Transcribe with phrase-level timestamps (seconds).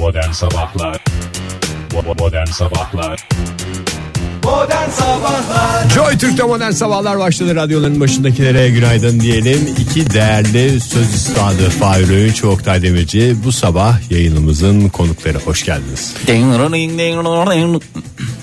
[0.00, 1.04] Modern Sabahlar
[2.18, 3.28] Modern Sabahlar
[4.44, 7.54] Modern Sabahlar Joy Türk'te modern sabahlar başladı.
[7.54, 9.74] Radyoların başındakilere günaydın diyelim.
[9.78, 15.38] İki değerli söz üstadı Fahir Öğünç ve Oktay Demirci bu sabah yayınımızın konukları.
[15.38, 16.14] Hoş geldiniz.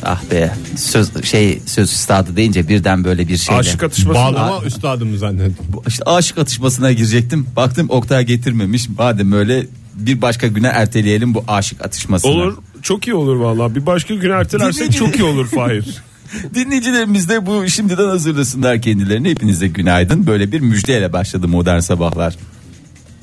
[0.04, 3.60] Ah be söz şey söz üstadı deyince birden böyle bir şeyle.
[3.60, 4.20] Aşık atışması.
[4.20, 5.66] Bağlama üstadımı zannettim.
[5.88, 7.48] İşte aşık atışmasına girecektim.
[7.56, 8.90] Baktım Oktay getirmemiş.
[8.90, 9.66] Madem öyle
[9.98, 12.32] bir başka güne erteleyelim bu aşık atışmasını.
[12.32, 12.58] Olur.
[12.82, 13.76] Çok iyi olur vallahi.
[13.76, 15.86] Bir başka gün ertelersek çok iyi olur Fahir.
[16.56, 19.30] Dinleyicilerimiz de bu şimdiden hazırlasınlar kendilerini.
[19.30, 20.28] Hepinize günaydın.
[20.28, 22.36] Böyle bir müjdeyle başladı modern sabahlar.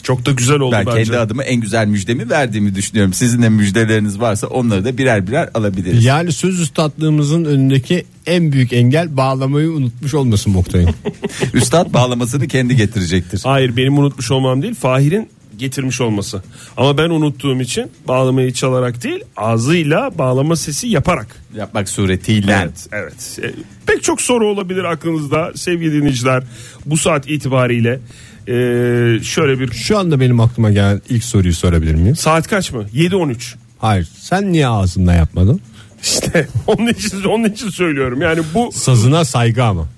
[0.03, 1.03] Çok da güzel oldu Ben bence.
[1.05, 3.13] kendi adıma en güzel müjdemi verdiğimi düşünüyorum.
[3.13, 6.05] Sizin de müjdeleriniz varsa onları da birer birer alabiliriz.
[6.05, 10.91] Yani söz üstadlığımızın önündeki en büyük engel bağlamayı unutmuş olmasın Oktay'ın.
[11.55, 13.41] Üstad bağlamasını kendi getirecektir.
[13.45, 16.43] Hayır benim unutmuş olmam değil Fahir'in getirmiş olması.
[16.77, 21.27] Ama ben unuttuğum için bağlamayı çalarak değil ağzıyla bağlama sesi yaparak.
[21.57, 22.59] Yapmak suretiyle.
[22.63, 23.39] Evet, evet.
[23.43, 23.51] E,
[23.87, 26.43] pek çok soru olabilir aklınızda sevgili dinleyiciler.
[26.87, 28.01] Bu saat itibariyle
[28.49, 28.55] e,
[29.23, 32.17] şöyle bir Şu anda benim aklıma gelen ilk soruyu sorabilir miyim?
[32.17, 32.85] saat kaç mı?
[32.95, 33.55] 7.13.
[33.79, 34.09] Hayır.
[34.19, 35.61] Sen niye ağzında yapmadın?
[36.03, 38.23] İşte onun için onun için söylüyorum.
[38.23, 39.89] Yani bu Sazına saygı ama.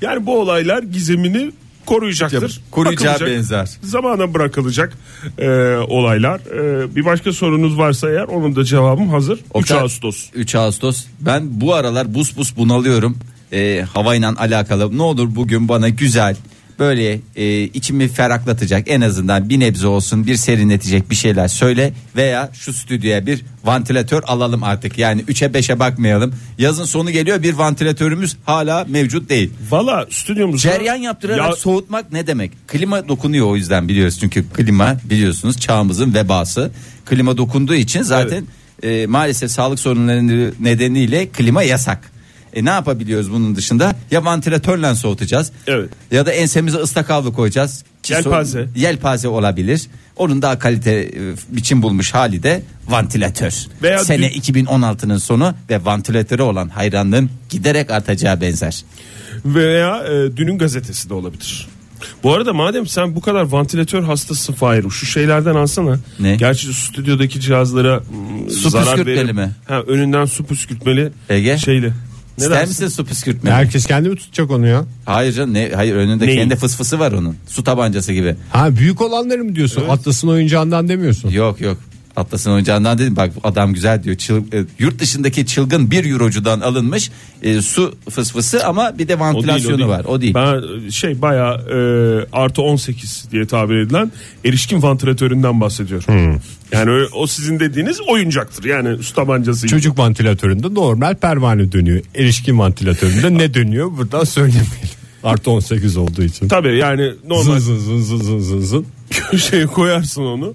[0.00, 1.50] yani bu olaylar gizemini
[1.86, 2.60] koruyacaktır.
[2.70, 3.70] Koruyacağı benzer.
[3.82, 4.92] Zamana bırakılacak
[5.38, 5.48] e,
[5.88, 6.40] olaylar.
[6.40, 9.36] E, bir başka sorunuz varsa eğer onun da cevabım hazır.
[9.36, 10.30] 3 Oktay, Ağustos.
[10.34, 11.04] 3 Ağustos.
[11.20, 13.18] Ben bu aralar bus bus bunalıyorum.
[13.52, 14.98] Ee, havayla alakalı.
[14.98, 16.36] Ne olur bugün bana güzel
[16.78, 22.50] böyle e, içimi ferahlatacak en azından bir nebze olsun bir serinletecek bir şeyler söyle veya
[22.52, 28.36] şu stüdyoya bir vantilatör alalım artık yani 3'e 5'e bakmayalım yazın sonu geliyor bir vantilatörümüz
[28.44, 32.68] hala mevcut değil Valla stüdyomuzda Ceryan yaptırarak Ya- soğutmak ne demek?
[32.68, 34.18] Klima dokunuyor o yüzden biliyoruz.
[34.20, 36.70] Çünkü klima biliyorsunuz çağımızın vebası.
[37.04, 38.44] Klima dokunduğu için zaten
[38.82, 42.13] e, maalesef sağlık sorunları nedeniyle klima yasak.
[42.54, 43.94] E ne yapabiliyoruz bunun dışında?
[44.10, 45.52] Ya vantilatörle soğutacağız.
[45.66, 45.88] Evet.
[46.10, 47.84] Ya da ensemize ıslak havlu koyacağız.
[48.08, 48.58] Yelpaze.
[48.60, 49.82] so- Yelpaze olabilir.
[50.16, 51.10] Onun daha kalite e,
[51.48, 53.52] biçim bulmuş hali de vantilatör.
[53.82, 58.84] Veya Sene dün- 2016'nın sonu ve vantilatörü olan hayranlığın giderek artacağı benzer.
[59.44, 61.68] veya e, dünün gazetesi de olabilir.
[62.22, 65.98] Bu arada madem sen bu kadar vantilatör hastasın Fahir şu şeylerden alsana.
[66.20, 66.36] Ne?
[66.36, 69.32] Gerçi stüdyodaki cihazlara mm, Su zarar verir.
[69.32, 69.50] mi?
[69.68, 71.58] Ha, önünden su püskürtmeli Ege?
[71.58, 71.92] şeyle.
[72.38, 73.50] Ne İster misin su püskürtme?
[73.50, 74.84] Herkes kendi mi tutacak onu ya?
[75.06, 76.36] Hayır canım ne hayır önünde Neyi?
[76.38, 77.36] kendi fısfısı var onun.
[77.46, 78.36] Su tabancası gibi.
[78.52, 79.84] Ha büyük olanları mı diyorsun?
[79.88, 81.30] Atlas'ın oyuncağından demiyorsun.
[81.30, 81.78] Yok yok.
[82.16, 84.16] Atlas'ın oyuncağından dedim bak adam güzel diyor.
[84.16, 87.10] Çıl- e, yurt dışındaki çılgın bir eurocudan alınmış
[87.42, 89.88] e, su fısfısı ama bir de O değil, o vantilasyonu değil.
[89.88, 90.04] var.
[90.04, 90.34] O değil.
[90.34, 91.78] Ben e, şey bayağı e,
[92.32, 94.12] artı 18 diye tabir edilen
[94.44, 96.40] erişkin vantilatöründen bahsediyorum.
[96.72, 98.64] Yani o, o sizin dediğiniz oyuncaktır.
[98.64, 99.66] Yani su tabancası.
[99.66, 102.02] Çocuk vantilatöründe normal pervane dönüyor.
[102.14, 104.68] Erişkin vantilatöründe ne dönüyor buradan söylemeyelim.
[105.24, 106.48] Artı 18 olduğu için.
[106.48, 108.86] Tabii yani normal zın zın zın zın zın zın.
[109.10, 110.54] Köşeye koyarsın onu.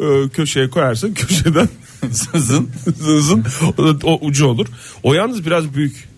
[0.00, 1.68] E, köşeye koyarsın köşeden
[2.12, 2.68] Sızın.
[2.96, 3.44] zın zın
[3.78, 4.66] o, o ucu olur.
[5.02, 6.08] O yalnız biraz büyük.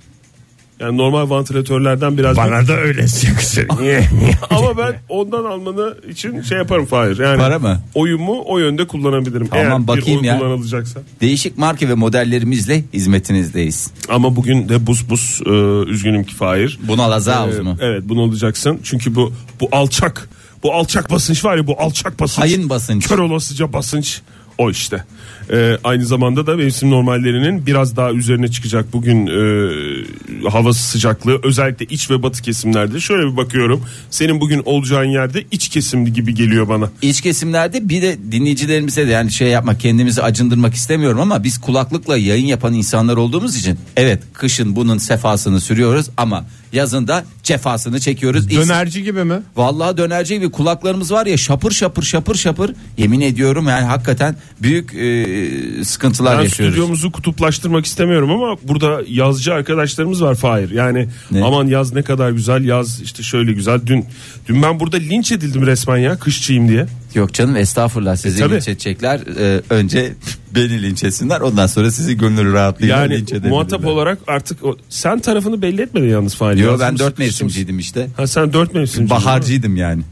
[0.81, 2.51] Yani normal vantilatörlerden biraz büyük.
[2.51, 3.67] Bana da öyle yakışır.
[4.51, 7.19] Ama ben ondan almanı için şey yaparım Fahir.
[7.19, 7.81] Yani Para mı?
[7.95, 9.47] oyumu o yönde kullanabilirim.
[9.49, 10.39] Tamam, Eğer bakayım bir ya.
[10.39, 11.01] kullanılacaksa.
[11.21, 13.91] Değişik marka ve modellerimizle hizmetinizdeyiz.
[14.09, 15.51] Ama bugün de bus bus e,
[15.91, 16.79] üzgünüm ki Fahir.
[16.89, 17.77] Buna lazağız Ee, mı?
[17.81, 18.81] Evet bunu olacaksın.
[18.83, 20.29] Çünkü bu bu alçak
[20.63, 22.45] bu alçak basınç var ya bu alçak basınç.
[22.45, 23.09] Hayın basınç.
[23.09, 24.21] Kör olasıca basınç
[24.59, 25.05] o işte.
[25.53, 31.85] Ee, aynı zamanda da mevsim normallerinin biraz daha üzerine çıkacak bugün e, hava sıcaklığı özellikle
[31.85, 33.01] iç ve batı kesimlerde.
[33.01, 33.85] Şöyle bir bakıyorum.
[34.11, 36.91] Senin bugün olacağın yerde iç kesim gibi geliyor bana.
[37.03, 42.17] İç kesimlerde bir de dinleyicilerimize de yani şey yapmak kendimizi acındırmak istemiyorum ama biz kulaklıkla
[42.17, 48.51] yayın yapan insanlar olduğumuz için evet kışın bunun sefasını sürüyoruz ama yazın da cefasını çekiyoruz.
[48.51, 49.43] Dönerci gibi mi?
[49.57, 54.95] Vallahi dönerci gibi kulaklarımız var ya şapır şapır şapır şapır yemin ediyorum yani hakikaten büyük
[54.95, 55.40] e,
[55.85, 56.75] sıkıntılar Ben yaşıyoruz.
[56.75, 60.71] stüdyomuzu kutuplaştırmak istemiyorum ama burada yazcı arkadaşlarımız var Fahir.
[60.71, 61.45] Yani Ne?
[61.45, 63.81] aman yaz ne kadar güzel yaz işte şöyle güzel.
[63.87, 64.05] Dün
[64.49, 66.87] dün ben burada linç edildim resmen ya kışçıyım diye.
[67.15, 69.21] Yok canım estağfurullah sizi E, linç edecekler.
[69.41, 70.13] Ee, önce
[70.55, 73.51] beni linç etsinler ondan sonra sizi gönül rahatlığıyla Yani linç edebilirler.
[73.51, 76.57] muhatap olarak artık o, sen tarafını belli etmedin yalnız Fahir.
[76.57, 78.09] Yo Yazın ben dört mevsimciydim işte.
[78.17, 79.11] Ha sen dört mevsimci.
[79.11, 80.03] Baharcıydım yani.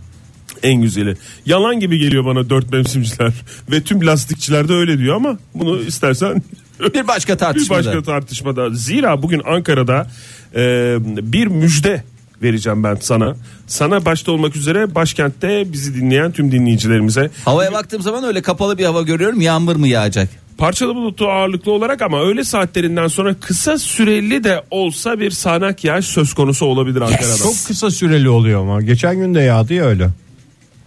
[0.62, 1.16] En güzeli.
[1.46, 3.32] Yalan gibi geliyor bana dört mevsimciler.
[3.70, 6.42] Ve tüm lastikçiler de öyle diyor ama bunu istersen
[6.94, 7.86] Bir başka bir tartışmada.
[7.86, 8.70] başka tartışmada.
[8.70, 10.06] Zira bugün Ankara'da
[10.54, 10.96] e,
[11.32, 12.02] bir müjde
[12.42, 13.36] vereceğim ben sana.
[13.66, 17.30] Sana başta olmak üzere başkentte bizi dinleyen tüm dinleyicilerimize.
[17.44, 19.40] Havaya baktığım zaman öyle kapalı bir hava görüyorum.
[19.40, 20.28] Yağmur mu yağacak?
[20.58, 26.06] Parçalı bulutlu ağırlıklı olarak ama öğle saatlerinden sonra kısa süreli de olsa bir sağanak yağış
[26.06, 27.36] söz konusu olabilir Ankara'da.
[27.36, 28.82] Çok kısa süreli oluyor ama.
[28.82, 30.08] Geçen gün de yağdı ya öyle.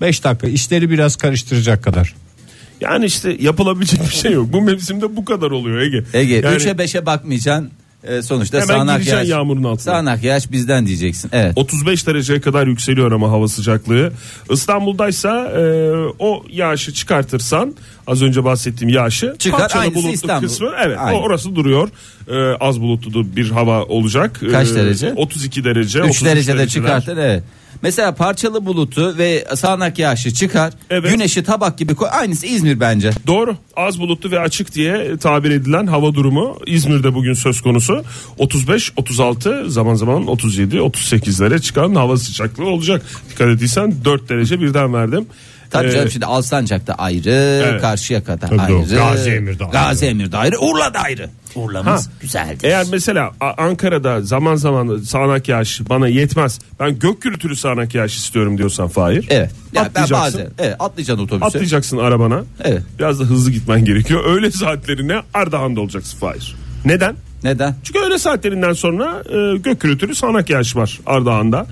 [0.01, 2.13] 5 dakika işleri biraz karıştıracak kadar.
[2.81, 4.53] Yani işte yapılabilecek bir şey yok.
[4.53, 6.03] Bu mevsimde bu kadar oluyor Ege.
[6.13, 7.69] Ege Yani 3'e 5'e bakmayacaksın.
[8.03, 9.29] Ee, sonuçta Hemen sağanak gireceksin yağış.
[9.29, 9.93] yağmurun altına.
[9.93, 11.29] Sağanak yağış bizden diyeceksin.
[11.33, 11.53] Evet.
[11.55, 14.11] 35 dereceye kadar yükseliyor ama hava sıcaklığı.
[14.51, 15.61] İstanbul'daysa e,
[16.19, 17.75] o yağışı çıkartırsan
[18.07, 20.47] az önce bahsettiğim yağışı Çıkar, parçalı aynısı bulutlu İstanbul.
[20.47, 21.19] kısmı evet o Aynı.
[21.19, 21.89] orası duruyor.
[22.27, 24.41] E, az bulutlu bir hava olacak.
[24.51, 25.13] Kaç E, derece?
[25.15, 25.99] 32 derece.
[25.99, 26.67] 3 33 derecede dereceler.
[26.67, 27.43] çıkartır evet.
[27.81, 30.73] Mesela parçalı bulutu ve sağanak yağışı çıkar.
[30.89, 31.11] Evet.
[31.11, 32.07] Güneşi tabak gibi koy.
[32.11, 33.11] Aynısı İzmir bence.
[33.27, 33.55] Doğru.
[33.75, 38.03] Az bulutlu ve açık diye tabir edilen hava durumu İzmir'de bugün söz konusu.
[38.37, 43.05] 35, 36, zaman zaman 37, 38'lere çıkan hava sıcaklığı olacak.
[43.31, 45.25] Dikkat ettiysen 4 derece birden verdim.
[45.71, 47.81] Tabii Ee, canım şimdi Alsancak'ta ayrı, Evet.
[47.81, 48.73] Karşıyaka'da Tabii ayrı.
[48.73, 48.95] doğru.
[48.95, 49.71] Gaziemir'de ayrı.
[49.73, 51.29] Gaziemir'de ayrı, Urla'da ayrı.
[51.55, 52.11] Urla'mız Ha.
[52.21, 52.63] güzeldir.
[52.67, 56.59] Eğer mesela Ankara'da zaman zaman sağanak yağış bana yetmez.
[56.79, 59.25] Ben gök gürültülü sağanak yağış istiyorum diyorsan Fahir.
[59.29, 59.51] Evet.
[59.73, 60.39] Ya ben Atlayacaksın.
[60.39, 61.45] bazen evet, atlayacaksın otobüse.
[61.45, 62.43] Atlayacaksın arabana.
[62.63, 62.81] Evet.
[62.99, 64.25] Biraz da hızlı gitmen gerekiyor.
[64.25, 66.55] Öğle saatlerine Ardahan'da olacaksın Fahir.
[66.85, 67.15] Neden?
[67.43, 67.75] Neden?
[67.83, 71.65] Çünkü öğle saatlerinden sonra e, gök gürültülü sağanak yağış var Ardahan'da.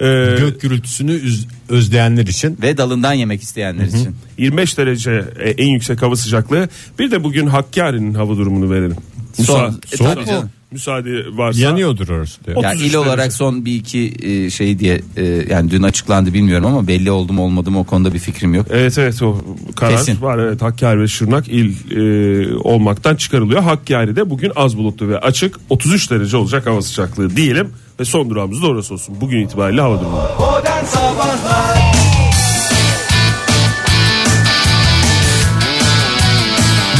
[0.00, 0.04] E,
[0.38, 4.16] Gök gürültüsünü üz- özleyenler için Ve dalından yemek isteyenler için.
[4.38, 6.68] 25 derece e, en yüksek hava sıcaklığı.
[6.98, 8.96] Bir de bugün Hakkari'nin hava durumunu verelim.
[9.42, 10.26] Son, Müsa- e, soğuk tabii mu?
[10.26, 10.50] canım.
[10.72, 11.60] müsaade varsa.
[11.60, 12.56] yanıyordur orası diyor.
[12.56, 13.36] O- Ya 33 il olarak derece.
[13.36, 17.42] son bir iki e, şey diye e, yani dün açıklandı bilmiyorum ama belli oldu mu
[17.42, 18.66] olmadı mı o konuda bir fikrim yok.
[18.70, 19.44] Evet evet o
[19.76, 20.20] karar Kesin.
[20.20, 20.38] var.
[20.38, 23.62] Evet Hakkari ve Şırnak il e, olmaktan çıkarılıyor.
[23.62, 27.68] Hakkari'de bugün az bulutlu ve açık 33 derece olacak hava sıcaklığı diyelim
[28.00, 29.14] ve son durağımız da orası olsun.
[29.20, 30.22] Bugün itibariyle hava durumu.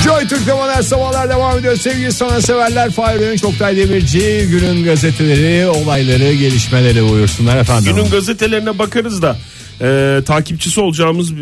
[0.05, 1.77] Joy Türk'te modern sabahlar devam ediyor.
[1.77, 7.95] Sevgili sanatseverler Fahir Öğünç, Oktay Demirci günün gazeteleri, olayları, gelişmeleri buyursunlar efendim.
[7.97, 9.37] Günün gazetelerine bakarız da
[9.81, 11.37] e, takipçisi olacağımız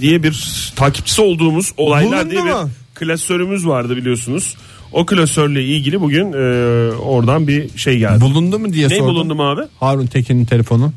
[0.00, 2.70] diye bir takipçisi olduğumuz olaylar Bulundu diye mu?
[2.94, 4.54] bir klasörümüz vardı biliyorsunuz.
[4.94, 6.36] O klasörle ilgili bugün e,
[6.96, 8.20] oradan bir şey geldi.
[8.20, 9.06] Bulundu mu diye ne sordum.
[9.06, 9.60] bulundu mu abi?
[9.80, 10.92] Harun Tekin'in telefonu.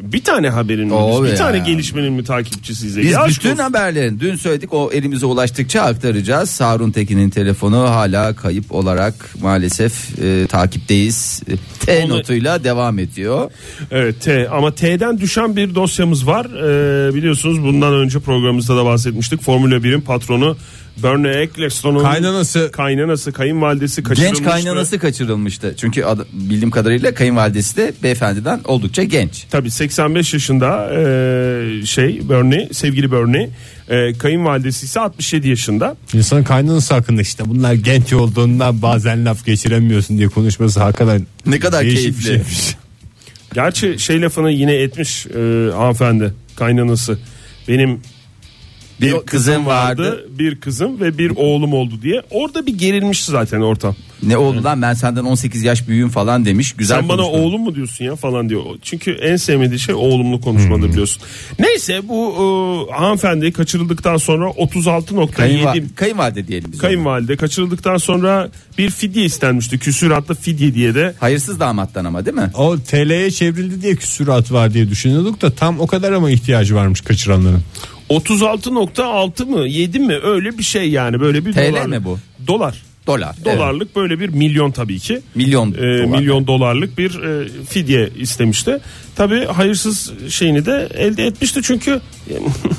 [0.00, 0.92] Bir tane haberin mi?
[1.24, 1.34] Bir ya.
[1.34, 2.98] tane gelişmenin mi takipçisiyiz?
[2.98, 3.62] Biz Ya bütün olsun.
[3.62, 6.50] haberlerin dün söyledik o elimize ulaştıkça aktaracağız.
[6.50, 11.42] Sarun Tekin'in telefonu hala kayıp olarak maalesef e, takipteyiz.
[11.86, 13.50] T Onu- notuyla devam ediyor.
[13.90, 16.44] Evet T ama T'den düşen bir dosyamız var.
[16.46, 19.42] Ee, biliyorsunuz bundan önce programımızda da bahsetmiştik.
[19.42, 20.56] Formula 1'in patronu
[21.02, 22.70] Bernie Ecclestone'un Kaynanası.
[22.72, 24.44] kaynanası, kayınvalidesi kaçırılmıştı.
[24.44, 25.74] Genç kaynanası kaçırılmıştı.
[25.76, 29.44] Çünkü bildiğim kadarıyla kayınvalidesi de beyefendiden oldukça genç.
[29.50, 33.50] Tabii 85 yaşında e, şey Bernie, sevgili Bernie.
[33.88, 35.96] E, kayınvalidesi ise 67 yaşında.
[36.14, 41.82] İnsanın kaynanası hakkında işte bunlar genç olduğundan bazen laf geçiremiyorsun diye konuşması hakikaten Ne kadar
[41.82, 42.18] keyifli.
[42.18, 42.76] bir şeymiş.
[43.54, 45.30] Gerçi şey lafını yine etmiş e,
[45.74, 47.18] hanımefendi kaynanası.
[47.68, 48.00] Benim
[49.00, 52.22] bir kızım vardı, bir kızım ve bir oğlum oldu diye.
[52.30, 53.96] Orada bir gerilmiş zaten ortam.
[54.22, 56.72] Ne oldu lan ben senden 18 yaş büyüğüm falan demiş.
[56.72, 57.38] Güzel Sen bana konuşma.
[57.42, 58.62] oğlum mu diyorsun ya falan diyor.
[58.82, 61.22] Çünkü en sevmediği şey oğlumlu konuşmadır biliyorsun.
[61.58, 62.34] Neyse bu
[62.90, 66.80] e, hanımefendi kaçırıldıktan sonra 36.7 Kayınva- kayınvalide diyelim biz.
[66.80, 66.86] ona.
[66.88, 68.48] kayınvalide kaçırıldıktan sonra
[68.78, 69.78] bir fidye istenmişti.
[69.78, 71.14] Küsüratlı fidye diye de.
[71.20, 72.50] Hayırsız damattan ama değil mi?
[72.54, 77.00] O TL'ye çevrildi diye küsurat var diye düşünüyorduk da tam o kadar ama ihtiyacı varmış
[77.00, 77.62] kaçıranların.
[78.10, 81.86] 36.6 mı 7 mi öyle bir şey yani böyle bir TL dolar.
[81.86, 82.18] mi bu?
[82.46, 82.82] Dolar.
[83.06, 83.36] Dolar.
[83.46, 83.56] evet.
[83.58, 85.20] Dolarlık böyle bir milyon tabii ki.
[85.34, 86.18] Milyon Ee, dolar.
[86.18, 88.78] milyon dolarlık bir e, fidye istemişti.
[89.16, 92.00] Tabii hayırsız şeyini de elde etmişti çünkü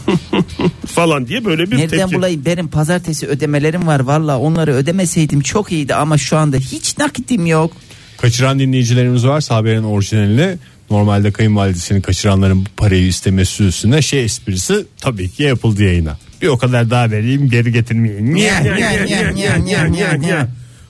[0.85, 2.15] falan diye böyle bir Nereden tepki.
[2.15, 7.45] bulayım benim pazartesi ödemelerim var valla onları ödemeseydim çok iyiydi ama şu anda hiç nakitim
[7.45, 7.71] yok.
[8.17, 10.55] Kaçıran dinleyicilerimiz varsa haberin orijinalini
[10.91, 16.17] normalde kayınvalidesini kaçıranların bu parayı istemesi üstüne şey esprisi tabii ki yapıldı yayına.
[16.41, 18.33] Bir o kadar daha vereyim geri getirmeyeyim.
[18.33, 18.63] Niye?
[18.63, 20.47] Nya, nya, nya.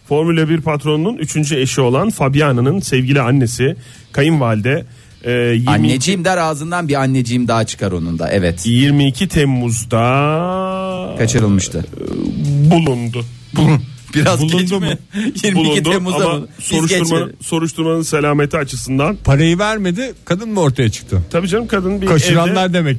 [0.08, 1.52] Formula 1 patronunun 3.
[1.52, 3.76] eşi olan Fabiana'nın sevgili annesi
[4.12, 4.86] kayınvalide
[5.24, 11.86] e, 20 Anneciğim der ağzından bir anneciğim daha çıkar onun da evet 22 Temmuz'da kaçırılmıştı.
[12.72, 13.26] bulundu.
[14.16, 14.80] Biraz Bulundu geç mu?
[14.80, 14.98] mi?
[15.16, 16.48] 22 bulundu Temmuz'da ama mı?
[16.60, 17.44] Biz soruşturmanın, geçelim.
[17.44, 21.22] soruşturmanın selameti açısından Parayı vermedi kadın mı ortaya çıktı?
[21.32, 22.98] tabii canım kadın bir Kaçıranlar evde demek.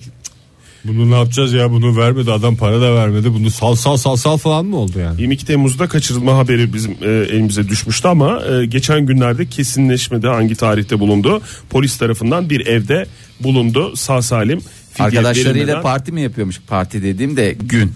[0.85, 4.37] Bunu ne yapacağız ya bunu vermedi adam para da vermedi bunu sal sal sal sal
[4.37, 5.21] falan mı oldu yani?
[5.21, 11.01] 22 Temmuz'da kaçırılma haberi bizim e, elimize düşmüştü ama e, geçen günlerde kesinleşmedi hangi tarihte
[11.01, 11.43] bulundu.
[11.71, 13.07] Polis tarafından bir evde
[13.41, 14.61] bulundu sağ salim.
[14.93, 16.61] Fidye Arkadaşlarıyla verilmeden parti mi yapıyormuş?
[16.69, 17.93] Parti dediğim de gün.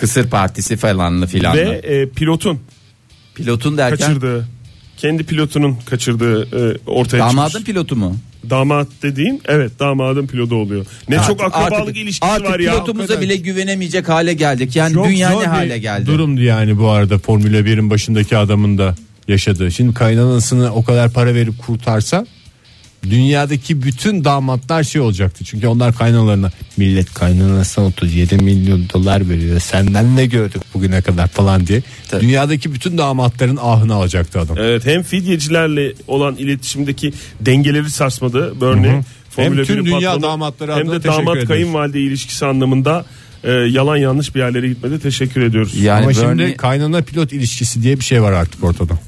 [0.00, 1.58] Kısır partisi falanlı filanlı.
[1.58, 2.58] ve e, pilotun
[3.34, 4.48] Pilotun derken kaçırdığı
[4.96, 7.64] kendi pilotunun kaçırdığı e, ortaya damadın çıkmış.
[7.64, 8.16] pilotu mu?
[8.50, 10.86] Damat dediğin evet damadın pilotu oluyor.
[11.08, 12.72] Ne çok akrabalık artık, ilişkisi artık var ya.
[12.72, 13.22] pilotumuza hakikaten.
[13.22, 14.76] bile güvenemeyecek hale geldik.
[14.76, 16.06] Yani Çok dünya ne hale geldi?
[16.06, 18.94] Durumdu yani bu arada Formula 1'in başındaki adamın da
[19.28, 19.70] yaşadığı.
[19.70, 22.26] Şimdi kaynanasını o kadar para verip kurtarsa
[23.02, 25.44] dünyadaki bütün damatlar şey olacaktı.
[25.44, 29.60] Çünkü onlar kaynanalarına millet kaynanasına 37 milyon dolar veriyor.
[29.60, 31.82] Senden ne gördük bugüne kadar falan diye.
[32.08, 32.22] Tabii.
[32.22, 34.58] Dünyadaki bütün damatların ahını alacaktı adam.
[34.58, 39.02] Evet hem fidyecilerle olan iletişimdeki dengeleri sarsmadı Bernie.
[39.30, 43.04] Formula Hem tüm 1'in dünya patronu, damatları hem de damat kayınvalide ilişkisi anlamında
[43.44, 45.00] e, yalan yanlış bir yerlere gitmedi.
[45.00, 45.76] Teşekkür ediyoruz.
[45.76, 48.98] Yani Ama Bernie- şimdi kaynana pilot ilişkisi diye bir şey var artık ortada.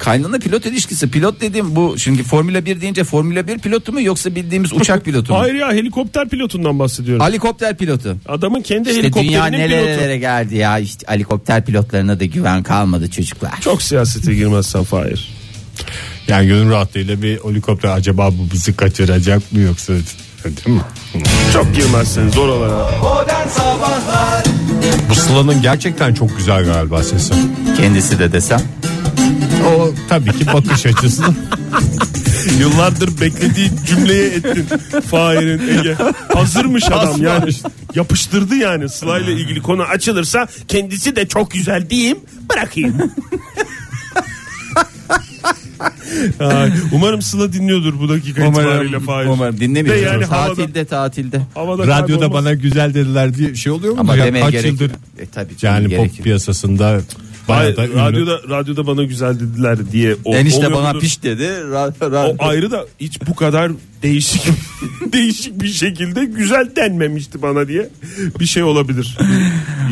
[0.00, 1.10] Kaynana pilot ilişkisi.
[1.10, 1.94] Pilot dediğim bu.
[1.98, 5.38] Çünkü Formula 1 deyince Formula 1 pilotu mu yoksa bildiğimiz uçak pilotu mu?
[5.38, 7.24] Hayır ya helikopter pilotundan bahsediyorum.
[7.26, 8.16] Helikopter pilotu.
[8.28, 9.86] Adamın kendi İşte dünya helikopterinin pilotu.
[9.86, 13.60] nerelere geldi ya işte helikopter pilotlarına da güven kalmadı çocuklar.
[13.60, 15.28] Çok siyasete girmezsen Fahir.
[16.28, 19.92] Yani gönül rahatlığıyla bir helikopter acaba bu bizi kaçıracak mı yoksa
[20.44, 20.82] değil mi?
[21.52, 22.90] Çok girmezseniz oralara.
[23.02, 24.44] Modern Sabahlar
[25.10, 27.34] Bu Sıla'nın gerçekten çok güzel galiba sesi.
[27.76, 28.60] Kendisi de desem.
[29.76, 31.22] O tabii ki bakış açısı.
[32.60, 34.66] Yıllardır beklediği cümleye ettin
[35.10, 35.96] Fahir'in Ege.
[36.34, 37.50] Hazırmış adam yani.
[37.94, 42.18] Yapıştırdı yani Sıla ile ilgili konu açılırsa kendisi de çok güzel diyeyim
[42.52, 42.94] bırakayım.
[46.40, 49.26] Ay, umarım Sıla dinliyordur bu dakika itibariyle Fahir.
[49.28, 49.96] umarım dinlemiyor.
[49.96, 51.40] De yani havada- tatilde tatilde.
[51.54, 54.00] Havada Radyoda bana güzel dediler diye şey oluyor mu?
[54.00, 54.98] Ama Ya demeye kaç gerek yıldır yok.
[55.18, 56.24] E, tabii yani gerek pop yok.
[56.24, 57.00] piyasasında
[57.56, 60.16] Hayır, da radyoda radyoda bana güzel dediler diye.
[60.24, 61.42] O, Enişte bana piş dedi.
[61.44, 64.42] Ra- O ra- ayrı da hiç bu kadar değişik
[65.12, 67.88] değişik bir şekilde güzel denmemişti bana diye
[68.40, 69.18] bir şey olabilir.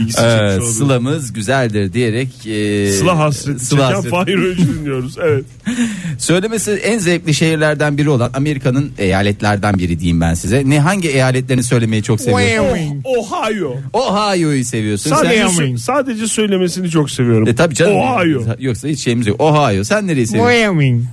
[0.00, 0.60] İlgisi Ee, olabilir.
[0.62, 4.10] Sılamız güzeldir diyerek e, Sıla hasreti Sıla çeken hasreti.
[4.10, 5.16] Fahir dinliyoruz.
[5.22, 5.44] Evet.
[6.18, 10.62] Söylemesi en zevkli şehirlerden biri olan Amerika'nın eyaletlerden biri diyeyim ben size.
[10.66, 13.02] Ne hangi eyaletlerini söylemeyi çok seviyorsun?
[13.04, 13.76] Ohio.
[13.92, 15.10] Ohio'yu seviyorsun.
[15.10, 17.48] Sadece, Sen, sadece söylemesini çok seviyorum.
[17.48, 17.96] e, tabii canım.
[17.96, 18.42] Ohio.
[18.58, 19.40] Yoksa hiç şeyimiz yok.
[19.40, 19.84] Ohio.
[19.84, 20.54] Sen nereyi seviyorsun?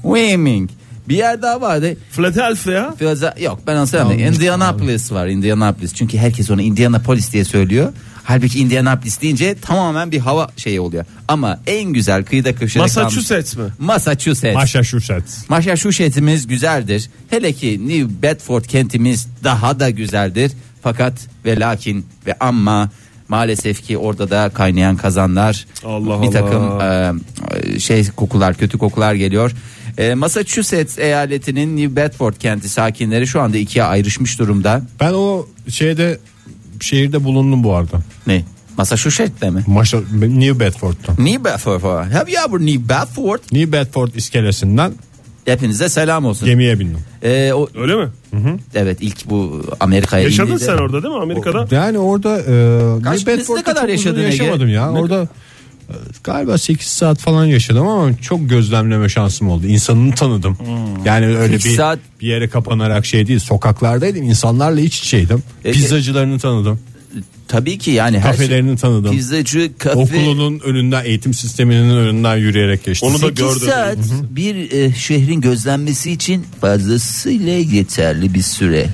[0.03, 0.69] Wyoming.
[1.09, 1.97] Bir yer daha vardı.
[2.11, 2.93] Philadelphia.
[2.99, 4.33] Philadelphia- Yok ben onu sevmiyorum.
[4.33, 5.27] Indianapolis var.
[5.27, 5.93] Indianapolis.
[5.93, 7.93] Çünkü herkes onu Indianapolis diye söylüyor.
[8.23, 11.05] Halbuki Indianapolis deyince tamamen bir hava şeyi oluyor.
[11.27, 13.59] Ama en güzel kıyıda köşede Massachusetts mi?
[13.61, 14.55] kalmış- Massachusetts.
[14.55, 15.49] Massachusetts.
[15.49, 17.09] Massachusetts'imiz güzeldir.
[17.29, 20.51] Hele ki New Bedford kentimiz daha da güzeldir.
[20.83, 21.13] Fakat
[21.45, 22.89] ve lakin ve ama
[23.27, 27.13] maalesef ki orada da kaynayan kazanlar Allah bir takım Allah.
[27.63, 29.51] e, şey kokular kötü kokular geliyor.
[29.97, 34.81] E, Massachusetts eyaletinin New Bedford kenti sakinleri şu anda ikiye ayrışmış durumda.
[34.99, 36.19] Ben o şeyde
[36.79, 37.97] şehirde bulundum bu arada.
[38.27, 38.43] Ne?
[38.77, 39.63] Massachusetts'te mi?
[39.67, 41.21] Maşa, New Bedford'da.
[41.23, 41.83] New Bedford.
[42.13, 43.39] Have you ever New Bedford?
[43.51, 44.91] New Bedford iskelesinden
[45.45, 46.45] Hepinize selam olsun.
[46.47, 46.97] gemiye bindim.
[47.23, 48.07] E, o, Öyle mi?
[48.75, 51.75] evet ilk bu Amerika'ya Yaşadın sen orada değil mi Amerika'da?
[51.75, 52.43] Yani orada e,
[53.03, 54.25] Kaç- New ne Bedford'da kadar çok uzun yaşadın Ege?
[54.27, 54.91] yaşamadım ya.
[54.91, 55.27] Ne- Orada
[56.23, 59.67] galiba 8 saat falan yaşadım ama çok gözlemleme şansım oldu.
[59.67, 60.57] İnsanını tanıdım.
[61.05, 63.39] Yani öyle bir saat- bir yere kapanarak şey değil.
[63.39, 64.23] Sokaklardaydım.
[64.23, 65.43] insanlarla iç içeydim.
[65.65, 66.79] Ege- Pizzacılarını tanıdım.
[67.47, 68.31] Tabii ki yani her şey.
[68.31, 69.11] Kafelerini tanıdım.
[69.11, 69.99] Pizzacı, kafe.
[69.99, 73.09] Okulunun önünden, eğitim sisteminin önünden yürüyerek geçtim.
[73.09, 73.61] Onu da Sekiz gördüm.
[73.69, 73.97] saat
[74.29, 78.87] bir e, şehrin gözlenmesi için fazlasıyla yeterli bir süre.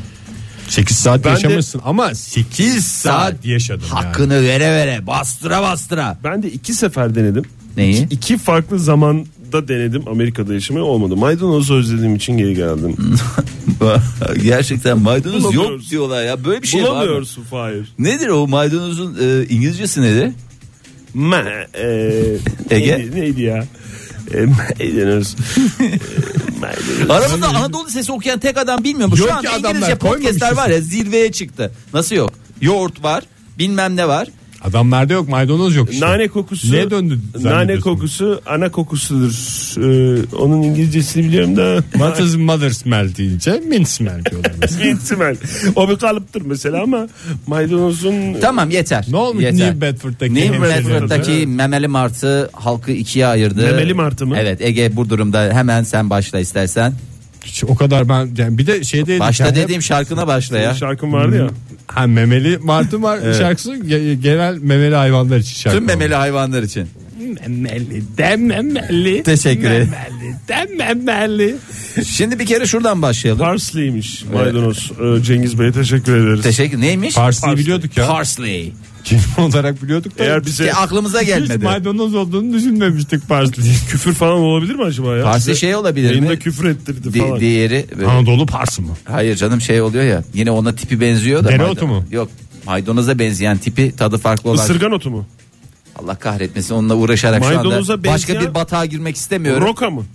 [0.72, 4.06] 8 saat Ben de- yaşamışsın ama 8 saat yaşadım yani.
[4.06, 6.18] Hakkını vere vere bastıra bastıra.
[6.24, 7.44] Ben de iki sefer denedim.
[7.78, 8.04] Neyi?
[8.04, 11.16] İki, iki farklı zamanda denedim Amerika'da yaşamayı olmadı.
[11.16, 12.96] Maydanozu özlediğim için geri geldim.
[14.44, 16.96] Gerçekten maydanoz yok diyorlar ya böyle bir şey var mı?
[16.96, 17.94] Bulamıyorsun Fahir.
[18.00, 20.32] Nedir o maydanozun e, İngilizcesi nedir?
[21.14, 21.38] Ma,
[21.74, 21.88] e,
[22.70, 22.98] Ege?
[22.98, 23.66] Neydi, neydi ya?
[24.34, 25.36] Maydanoz.
[25.80, 25.84] E,
[26.60, 27.10] maydanoz.
[27.10, 29.18] Aramızda Anadolu sesi okuyan tek adam bilmiyorum.
[29.18, 31.72] Şu Yok an ki adamlar, İngilizce podcastler var ya zirveye çıktı.
[31.94, 32.34] Nasıl yok?
[32.62, 33.24] Yoğurt var
[33.60, 34.28] bilmem ne var.
[34.64, 36.06] Adamlarda yok maydanoz yok işte.
[36.06, 36.72] Nane kokusu.
[36.72, 39.32] Neye döndü Nane kokusu ana kokusudur.
[39.78, 41.84] Ee, onun İngilizcesini biliyorum da.
[41.92, 44.86] What is mother smell deyince mint smell diyorlar mesela.
[44.86, 45.36] Mint smell.
[45.76, 47.08] O bir kalıptır mesela ama
[47.48, 49.06] maydanozun Tamam yeter.
[49.10, 49.68] Ne olmuş yeter.
[49.68, 50.62] New Bedford'daki New?
[50.62, 53.62] Bedford'daki memeli martı halkı ikiye ayırdı.
[53.62, 54.36] Memeli martı mı?
[54.40, 56.94] Evet Ege bu durumda hemen sen başla istersen.
[57.46, 60.74] Hiç o kadar ben yani bir de şeyde Başta dediğim şarkına başla ya.
[60.74, 61.48] Şarkım vardı ya.
[61.88, 65.78] ha, memeli martı var şarkısı ge- genel memeli hayvanlar için şarkı.
[65.78, 66.88] Tüm memeli hayvanlar için.
[67.48, 69.24] memeli de memeli.
[69.24, 69.90] Teşekkür ederim.
[69.92, 71.56] Memeli de memeli.
[72.06, 73.40] Şimdi bir kere şuradan başlayalım.
[73.42, 74.92] Parsley'miş maydanoz.
[75.20, 76.44] Ee, Cengiz Bey'e teşekkür ederiz.
[76.44, 76.82] Teşekkür.
[76.82, 77.16] Neymiş?
[77.16, 78.08] Parsley'i biliyorduk ya.
[78.08, 78.74] Parsley.
[79.04, 80.24] Kelime olarak biliyorduk da.
[80.24, 81.64] Eğer bize aklımıza hiç gelmedi.
[81.64, 83.74] maydanoz olduğunu düşünmemiştik parsley'i.
[83.90, 85.24] küfür falan olabilir mi acaba ya?
[85.24, 86.16] Parsley şey olabilir mi?
[86.16, 87.40] Yayında küfür ettirdi Di- falan.
[87.40, 88.92] diğeri Anadolu parsı mı?
[89.06, 92.06] hayır canım şey oluyor ya yine ona tipi benziyor da Dereotu mu?
[92.12, 92.30] Yok
[92.66, 95.26] maydanoza benzeyen tipi tadı farklı olan Isırgan otu mu?
[95.96, 99.64] Allah kahretmesin onunla uğraşarak şu Maydanoza anda başka benzeyen- bir batağa girmek istemiyorum.
[99.68, 100.06] Roka mı?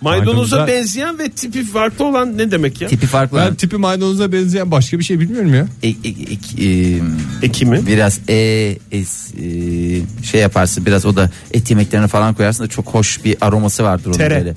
[0.00, 2.88] Maydanoza Maydanoza- benzeyen ve tipi farklı olan ne demek ya?
[2.88, 3.38] Tipi farklı.
[3.38, 5.66] Ben tipi maydanoza benzeyen başka bir şey bilmiyorum ya.
[5.82, 7.00] E- e- e- e-
[7.42, 7.86] Ekimi.
[7.86, 8.34] biraz e,
[8.92, 9.42] es, e,
[10.24, 14.06] şey yaparsın biraz o da et yemeklerine falan koyarsın da çok hoş bir aroması vardır
[14.06, 14.34] onun Tere.
[14.38, 14.54] böyle.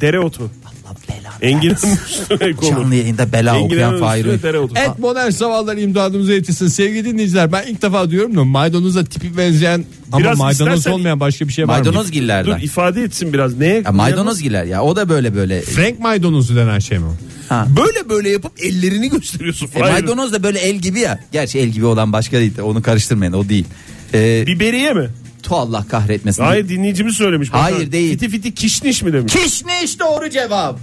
[0.00, 0.50] Dereotu.
[0.92, 1.74] Allah belanı
[2.10, 2.70] üstüne konur.
[2.70, 4.42] Canlı yayında bela okuyan Enginar'ın Fahir üstüne Öğünç.
[4.42, 4.74] dereotu.
[4.76, 6.66] Et modern sabahlar imdadımıza yetişsin.
[6.68, 11.20] Sevgili dinleyiciler ben ilk defa diyorum da maydanoza tipi benzeyen ama Biraz maydanoz istersen- olmayan
[11.20, 11.84] başka bir şey var mı?
[11.84, 12.58] Maydanoz Dur gillerden.
[12.58, 13.58] ifade etsin biraz.
[13.58, 13.82] Neye?
[13.84, 15.60] Ya maydanoz giler ya o da böyle böyle.
[15.62, 17.04] Frank maydanozu denen şey mi?
[17.06, 17.14] o?
[17.48, 17.66] Ha.
[17.76, 19.68] Böyle böyle yapıp ellerini gösteriyorsun.
[19.74, 21.18] E, maydanoz da böyle el gibi ya.
[21.32, 22.58] Gerçi el gibi olan başka değil.
[22.62, 23.64] Onu karıştırmayın o değil.
[24.14, 25.08] E, Biberiye mi?
[25.42, 26.42] Tu Allah kahretmesin.
[26.42, 27.52] Hayır dinleyicimiz söylemiş.
[27.52, 28.12] Bak, Hayır, değil.
[28.12, 29.32] Fiti fiti kişniş mi demiş?
[29.34, 30.78] Kişniş doğru cevap.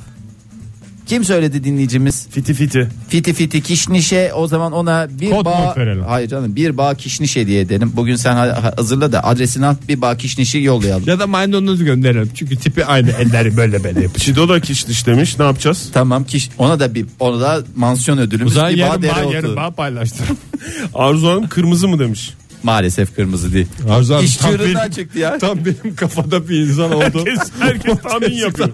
[1.07, 2.27] Kim söyledi dinleyicimiz?
[2.31, 2.87] Fiti fiti.
[3.09, 6.03] Fiti fiti kişnişe o zaman ona bir Kod bağ verelim.
[6.03, 7.91] Hayır canım bir bağ kişniş hediye edelim.
[7.95, 11.03] Bugün sen ha- ha- hazırla da adresini al bir bağ kişnişi yollayalım.
[11.07, 12.31] Ya da maydanozu gönderelim.
[12.35, 14.25] Çünkü tipi aynı elleri böyle böyle yapıyor.
[14.25, 15.39] Çido da kişniş demiş.
[15.39, 15.89] Ne yapacağız?
[15.93, 19.33] Tamam kiş ona da bir ona da mansiyon ödülümüz zaman bir bağ yarın bağ, dereotu.
[19.33, 20.37] yarın bağ paylaştırım.
[20.93, 22.33] Arzu Hanım kırmızı mı demiş?
[22.63, 23.67] Maalesef kırmızı değil.
[23.89, 25.37] Arzu Hanım İş tam çığırından benim- çıktı ya.
[25.37, 27.03] Tam benim kafada bir insan oldu.
[27.25, 28.69] Herkes, herkes tahmin yapıyor.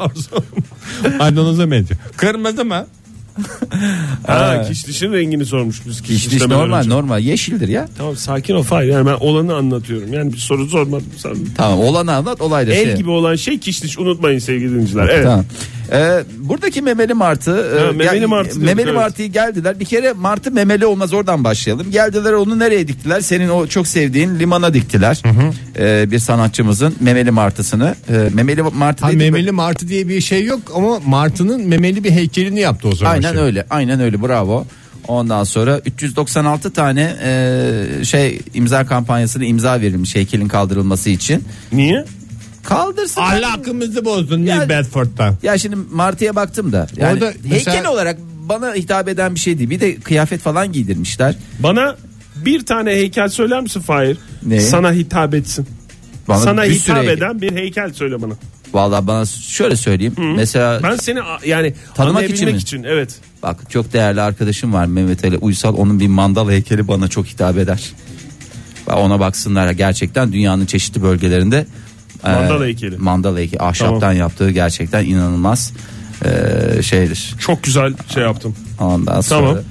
[1.20, 2.00] Maydanoza benziyor.
[2.18, 2.88] Kırmızı mı?
[4.28, 6.02] Ha, kişnişin rengini sormuş biz.
[6.02, 6.90] Kişniş normal önce.
[6.90, 7.88] normal yeşildir ya.
[7.98, 8.88] Tamam sakin ol Fahir.
[8.88, 10.14] Yani ben olanı anlatıyorum.
[10.14, 11.08] Yani bir soru sormadım.
[11.18, 11.36] Sen...
[11.58, 12.96] Tamam olanı anlat olay da El şey.
[12.96, 15.08] gibi olan şey kişniş unutmayın sevgili dinleyiciler.
[15.08, 15.24] Evet.
[15.24, 15.46] Tamam.
[15.92, 18.96] Ee, buradaki memeli martı, e, Ha, memeli gel- martı diyorduk, memeli evet.
[18.96, 19.80] martıyı geldiler.
[19.80, 21.92] Bir kere martı memeli olmaz oradan başlayalım.
[21.92, 23.22] Geldiler onu nereye diktiler?
[23.22, 25.22] Senin o çok sevdiğin limana diktiler.
[25.80, 27.96] Ee, bir sanatçımızın memeli martısını.
[28.10, 32.60] Ee, memeli martı Ha, memeli martı diye bir şey yok ama martının memeli bir heykelini
[32.60, 33.12] yaptı o zaman.
[33.12, 33.42] Aynen şey.
[33.42, 33.66] öyle.
[33.70, 34.22] Aynen öyle.
[34.22, 34.66] Bravo.
[35.08, 41.44] Ondan sonra 396 tane e, şey imza kampanyasına imza verilmiş heykelin kaldırılması için.
[41.72, 42.06] Niye?
[42.66, 43.22] Kaldırsın.
[43.22, 45.36] Ahlakımızı bozdun Ya- New Bedford'dan.
[45.44, 46.88] Ya şimdi Martı'ya baktım da.
[46.98, 48.18] Yani Orada mesela- heykel olarak
[48.50, 49.70] bana hitap eden bir şey değil.
[49.70, 51.36] Bir de kıyafet falan giydirmişler.
[51.60, 51.96] Bana
[52.36, 54.18] bir tane heykel söyler misin Fahir?
[54.46, 54.60] Ne?
[54.60, 55.68] Sana hitap etsin.
[56.28, 58.34] Bana Sana bir hitap süre- eden bir heykel söyle bana.
[58.74, 60.16] Vallahi bana şöyle söyleyeyim.
[60.36, 62.58] Mesela Ben seni yani Tanımak için mi?
[62.58, 63.16] için, evet.
[63.44, 65.76] bak çok değerli arkadaşım var Mehmet Ali Uysal.
[65.78, 67.92] Onun bir mandal heykeli bana çok hitap eder.
[68.88, 71.66] Ona baksınlar gerçekten dünyanın çeşitli bölgelerinde
[72.26, 72.98] e, Mandal heykeli.
[72.98, 74.18] Mandal heykeli ahşaptan Tamam.
[74.18, 75.74] yaptığı gerçekten inanılmaz
[76.26, 77.36] e, şeydir.
[77.40, 78.56] Çok güzel şey yaptım.
[78.80, 79.64] Ondan sonra Tamam.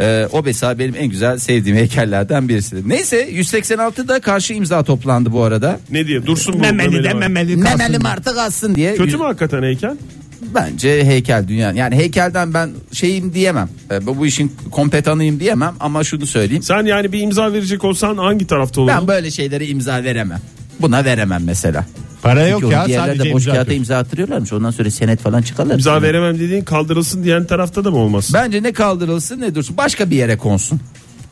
[0.00, 2.88] e, o mesela benim en güzel sevdiğim heykellerden birisidir.
[2.88, 5.80] Neyse 186'da karşı imza toplandı bu arada.
[5.90, 6.26] Ne diye?
[6.26, 7.20] Dursun bu Memeli de memeli var.
[7.20, 7.78] memeli kalsın.
[7.78, 8.94] Memeli martı kalsın diye.
[8.94, 9.96] Kötü mü hakikaten heykel?
[10.54, 11.72] Bence heykel dünya.
[11.72, 13.68] Yani heykelden ben şeyim diyemem.
[13.90, 16.62] E, bu bu işin kompetanıyım diyemem ama şunu söyleyeyim.
[16.62, 18.96] Sen yani bir imza verecek olsan hangi tarafta olurdun?
[19.00, 20.40] Ben böyle şeylere imza veremem.
[20.80, 21.86] Buna veremem mesela.
[22.22, 23.76] Para Çünkü yok ya sadece boş imza kağıda atıyor.
[23.78, 24.52] imza attırıyorlarmış.
[24.52, 25.74] Ondan sonra senet falan çıkarlar.
[25.74, 28.30] İmza veremem dediğin kaldırılsın diyen tarafta da mı olmaz?
[28.34, 29.76] Bence ne kaldırılsın ne dursun.
[29.76, 30.80] Başka bir yere konsun.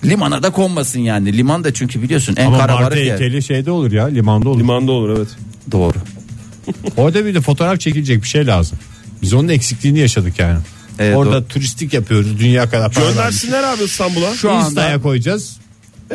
[0.05, 1.37] Limana da konmasın yani.
[1.37, 3.11] Liman da çünkü biliyorsun en Ama kara martı varık yer.
[3.21, 4.59] heykeli şeyde olur ya limanda olur.
[4.61, 5.29] Limanda olur evet.
[5.73, 5.95] Doğru.
[6.97, 8.79] Orada bir de fotoğraf çekilecek bir şey lazım.
[9.23, 10.59] Biz onun eksikliğini yaşadık yani.
[10.99, 13.17] Evet, Orada turistik yapıyoruz dünya kadar para vermiş.
[13.19, 14.35] Göndersinler abi İstanbul'a.
[14.35, 15.57] Şu Insta'ya koyacağız.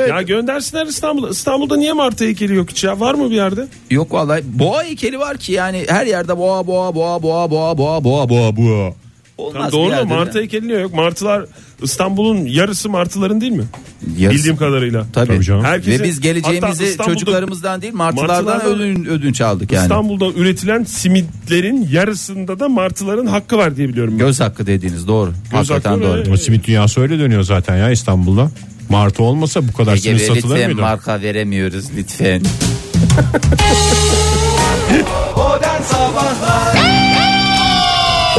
[0.10, 1.30] Ya göndersinler İstanbul'a.
[1.30, 3.00] İstanbul'da niye Martı heykeli yok hiç ya?
[3.00, 3.68] Var mı bir yerde?
[3.90, 8.04] Yok vallahi boğa heykeli var ki yani her yerde boğa boğa boğa boğa boğa boğa
[8.04, 8.94] boğa boğa boğa.
[9.38, 10.42] Olmaz Tamam, bir doğru yerde Martı ya.
[10.42, 10.94] heykeli niye yok?
[10.94, 11.46] Martılar
[11.82, 13.64] İstanbul'un yarısı Martıların değil mi?
[14.18, 15.06] Yarısı- Bildiğim kadarıyla.
[15.14, 15.28] Tabii.
[15.28, 15.64] Tabii canım.
[15.64, 19.84] Herkesin- Ve biz geleceğimizi çocuklarımızdan değil martılardan Martılardan- ödün, ödünç aldık yani.
[19.84, 24.14] İstanbul'da üretilen simitlerin yarısında da martıların hakkı var diye biliyorum.
[24.14, 24.26] ben.
[24.26, 25.32] Göz hakkı dediğiniz doğru.
[25.52, 26.26] Hakikaten hakkı doğru.
[26.28, 28.52] ve- O simit dünyası öyle dönüyor zaten ya İstanbul'da.
[28.92, 30.82] Martı olmasa bu kadar Ege Bey, satılır lütfen mıydı?
[30.82, 32.42] marka veremiyoruz lütfen.
[35.36, 36.76] Modern Sabahlar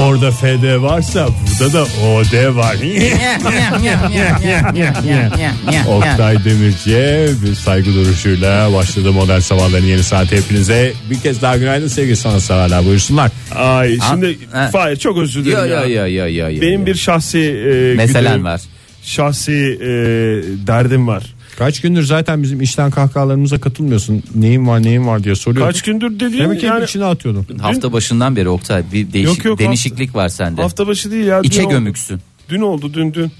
[0.00, 1.28] Orada FD varsa
[1.60, 2.76] burada da OD var.
[5.96, 10.92] Oktay Demirci'ye bir saygı duruşuyla başladı modern sabahların yeni saati hepinize.
[11.10, 13.30] Bir kez daha günaydın sevgili sanatseverler buyursunlar.
[13.54, 14.68] Ay şimdi ha.
[14.72, 15.86] Fahir çok özür dilerim Yo ya.
[15.86, 16.50] yo yo yo yo.
[16.50, 16.60] yo.
[16.62, 18.60] Benim bir şahsi e, Meselen güdüm, var.
[19.02, 19.86] Şahsi e,
[20.66, 21.34] derdim var.
[21.58, 24.22] Kaç gündür zaten bizim işten kahkahalarımıza katılmıyorsun.
[24.34, 25.72] Neyin var neyin var diye soruyorsun.
[25.72, 27.58] Kaç gündür dediğim Demek ki yani içine atıyordun.
[27.58, 30.62] Hafta başından beri Oktay bir değişik, Yok, yok, değişiklik var sende.
[30.62, 31.40] hafta başı değil ya.
[31.42, 31.72] İçe dün oldu.
[31.72, 32.20] gömüksün.
[32.48, 33.32] Dün oldu dün dün.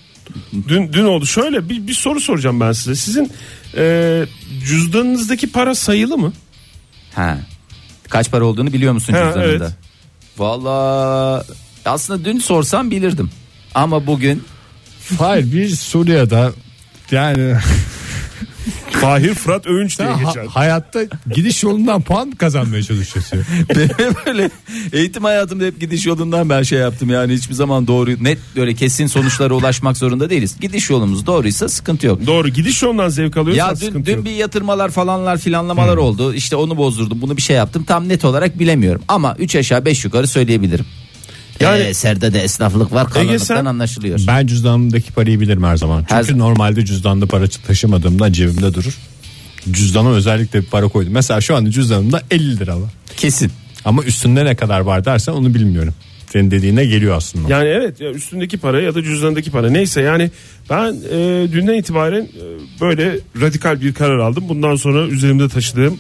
[0.69, 1.27] Dün dün oldu.
[1.27, 2.95] Şöyle bir, bir soru soracağım ben size.
[2.95, 3.31] Sizin
[3.77, 4.25] e,
[4.67, 6.33] cüzdanınızdaki para sayılı mı?
[7.15, 7.39] Ha.
[8.09, 9.49] Kaç para olduğunu biliyor musun Ha, cüzdanında?
[9.65, 9.73] evet.
[10.39, 11.45] Valla
[11.85, 13.31] aslında dün sorsam bilirdim.
[13.75, 14.43] Ama bugün
[15.19, 16.51] Hayır bir Suriye'de
[17.11, 17.55] yani
[18.91, 20.47] Fahir Fırat Öğünç diye ha- geçer.
[20.47, 21.01] hayatta
[21.35, 23.39] gidiş yolundan puan mı kazanmaya çalışıyorsun.
[23.77, 24.51] benim böyle
[24.93, 29.07] eğitim hayatımda hep gidiş yolundan ben şey yaptım yani hiçbir zaman doğru net böyle kesin
[29.07, 30.57] sonuçlara ulaşmak zorunda değiliz.
[30.61, 32.27] Gidiş yolumuz doğruysa sıkıntı yok.
[32.27, 34.25] Doğru gidiş yolundan zevk alıyorsan Ya dün, sıkıntı dün yok.
[34.25, 36.35] bir yatırmalar falanlar filanlamalar oldu.
[36.35, 37.23] İşte onu bozdurdum.
[37.23, 37.85] Bunu bir şey yaptım.
[37.85, 39.03] Tam net olarak bilemiyorum.
[39.09, 40.87] Ama 3 aşağı 5 yukarı söyleyebilirim.
[41.61, 43.11] Yani- Yani Serde de esnaflık var.
[43.11, 44.21] Kalınlıktan sen- anlaşılıyor.
[44.27, 46.05] Ben cüzdanımdaki parayı bilirim her zaman.
[46.09, 48.99] Çünkü Her- normalde cüzdanda para taşımadığımda cebimde durur.
[49.71, 51.13] Cüzdana özellikle bir para koydum.
[51.13, 52.91] Mesela şu anda cüzdanımda 50 lira var.
[53.17, 53.51] Kesin.
[53.85, 55.95] Ama üstünde ne kadar var dersen onu bilmiyorum.
[56.33, 57.49] Senin dediğine geliyor aslında.
[57.49, 60.31] Yani evet ya üstündeki para ya da cüzdandaki para neyse yani
[60.71, 61.17] ben e,
[61.53, 64.45] dünden itibaren e, böyle radikal bir karar aldım.
[64.49, 65.99] Bundan sonra üzerimde taşıdığım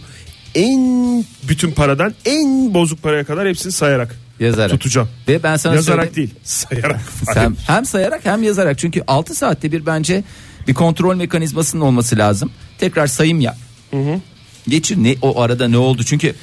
[0.54, 4.70] en bütün paradan en bozuk paraya kadar hepsini sayarak Yazarak.
[4.70, 5.08] tutacağım.
[5.28, 6.30] Ve ben sana Yazarak söyleyeyim.
[6.30, 7.00] değil sayarak.
[7.34, 8.78] Sen hem sayarak hem yazarak.
[8.78, 10.24] Çünkü 6 saatte bir bence
[10.68, 12.50] bir kontrol mekanizmasının olması lazım.
[12.78, 13.56] Tekrar sayım yap.
[14.68, 16.04] Geçir ne o arada ne oldu?
[16.04, 16.34] Çünkü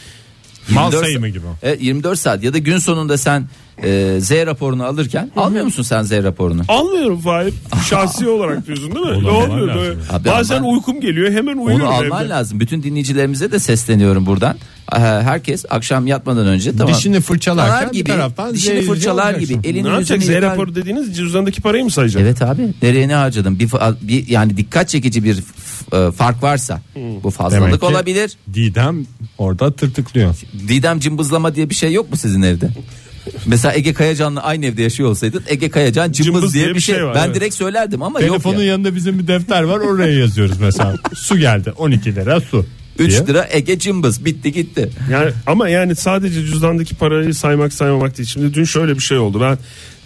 [0.70, 1.46] Mal 24 sayımı gibi.
[1.64, 3.48] Evet, 24 saat ya da gün sonunda sen
[3.84, 6.62] e, Z raporunu alırken almıyor musun sen Z raporunu?
[6.68, 7.54] Almıyorum Fahir.
[7.90, 9.12] Şahsi olarak diyorsun değil mi?
[9.12, 9.68] Onu ne oluyor?
[9.68, 9.82] lazım.
[9.82, 10.00] Böyle?
[10.10, 12.30] Abi Bazen ama- uykum geliyor hemen uyuyorum Onu alman evde.
[12.30, 12.60] lazım.
[12.60, 14.58] Bütün dinleyicilerimize de sesleniyorum buradan.
[14.98, 16.94] Herkes akşam yatmadan önce tamam.
[16.94, 20.18] Dişini fırçalarken Fırçalar bir gibi, taraftan dişini fırçalar gibi elini Ne yapacak?
[20.18, 20.52] Z yüzünü yıkar.
[20.52, 22.22] raporu dediğiniz cüzdandaki parayı mı sayacak?
[22.22, 22.74] Evet abi.
[22.82, 23.60] Nereye ne harcadın?
[23.60, 23.70] Bir,
[24.02, 25.38] bir yani dikkat çekici bir
[25.94, 28.38] e, fark varsa bu Demek fazlalık ki olabilir.
[28.54, 29.06] Didem
[29.38, 30.36] orada tırtıklıyor.
[30.68, 32.70] Didem cımbızlama diye bir şey yok mu sizin evde?
[33.46, 37.06] Mesela Ege Kayacan'la aynı evde yaşıyor olsaydın Ege Kayacan cımbız, diye, bir şey.
[37.06, 37.36] var, ben evet.
[37.36, 38.72] direkt söylerdim ama Telefonun yok ya.
[38.72, 40.96] yanında bizim bir defter var oraya yazıyoruz mesela.
[41.14, 42.66] su geldi 12 lira su.
[43.00, 43.28] 3 diye.
[43.28, 44.90] lira Ege cımbız bitti gitti.
[45.12, 48.30] Yani ama yani sadece cüzdandaki parayı saymak saymamak değil.
[48.30, 49.42] Şimdi dün şöyle bir şey oldu.
[49.42, 49.58] Ben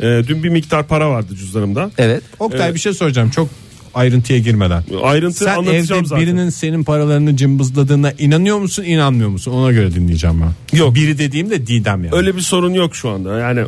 [0.07, 1.91] e, dün bir miktar para vardı cüzdanımda.
[1.97, 2.23] Evet.
[2.39, 3.49] Oktay bir şey soracağım çok
[3.93, 4.83] ayrıntıya girmeden.
[5.03, 6.25] Ayrıntı Sen anlatacağım evde zaten.
[6.25, 10.77] birinin senin paralarını cımbızladığına inanıyor musun inanmıyor musun ona göre dinleyeceğim ben.
[10.77, 10.95] Yok.
[10.95, 12.15] Biri dediğimde Didem yani.
[12.15, 13.39] Öyle bir sorun yok şu anda.
[13.39, 13.63] Yani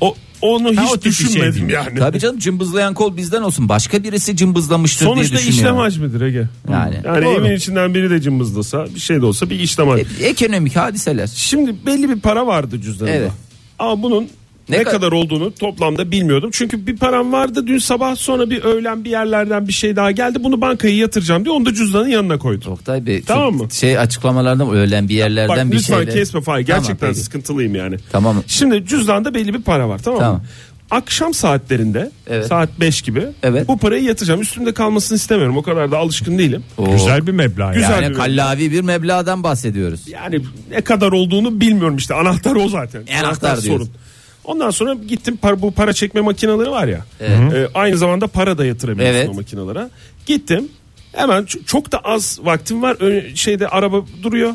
[0.00, 1.70] o onu hiç o şey düşünmedim değil.
[1.72, 1.98] yani.
[1.98, 3.68] Tabii canım cımbızlayan kol bizden olsun.
[3.68, 5.76] Başka birisi cımbızlamıştır Sonuçta diye düşünüyorum.
[5.76, 6.48] işlem hacmidir Ege.
[6.70, 7.00] Yani.
[7.04, 7.46] Yani Doğru.
[7.46, 10.06] evin içinden biri de cımbızlasa bir şey de olsa bir işlem hacmi.
[10.20, 11.26] E, Ekonomik hadiseler.
[11.34, 13.16] Şimdi belli bir para vardı cüzdanımda.
[13.16, 13.30] Evet.
[13.78, 14.28] Ama bunun
[14.68, 16.50] Ne ne, kadar- kadar olduğunu toplamda bilmiyordum.
[16.52, 20.44] Çünkü bir param vardı dün sabah sonra bir öğlen bir yerlerden bir şey daha geldi.
[20.44, 22.72] Bunu bankaya yatıracağım diye onu da cüzdanın yanına koydum.
[22.72, 23.68] Oktay Bey Tamam mı?
[23.70, 26.12] Şey açıklamalardan öğlen bir yerlerden Bak bir lütfen şeyler.
[26.14, 26.66] kesme Fahir.
[26.66, 27.20] Tamam, Gerçekten peki.
[27.20, 27.96] sıkıntılıyım yani.
[28.12, 28.42] Tamam.
[28.46, 30.36] Şimdi cüzdanda belli bir para var tamam, Tamam.
[30.36, 30.42] mı?
[30.90, 32.46] Akşam saatlerinde Evet.
[32.46, 33.68] saat 5 gibi Evet.
[33.68, 34.40] bu parayı yatıracağım.
[34.40, 35.56] Üstümde kalmasını istemiyorum.
[35.56, 36.62] O kadar da alışkın değilim.
[36.78, 36.92] Oo.
[36.92, 37.90] Güzel bir meblağ Güzel.
[37.90, 38.08] yani.
[38.10, 40.00] Bir- kallavi bir meblağdan bahsediyoruz.
[40.08, 42.14] Yani ne kadar olduğunu bilmiyorum işte.
[42.14, 43.02] Anahtar o zaten.
[43.24, 43.88] Anahtar diyoruz.
[44.44, 47.00] Ondan sonra gittim par, bu para çekme makineleri var ya.
[47.20, 47.52] Evet.
[47.54, 49.28] e, aynı zamanda para da yatırabiliyorsun Evet.
[49.28, 49.88] o makinelere.
[50.26, 50.68] Gittim.
[51.12, 52.96] Hemen çok da az vaktim var.
[53.00, 54.50] Ö- şeyde araba duruyor.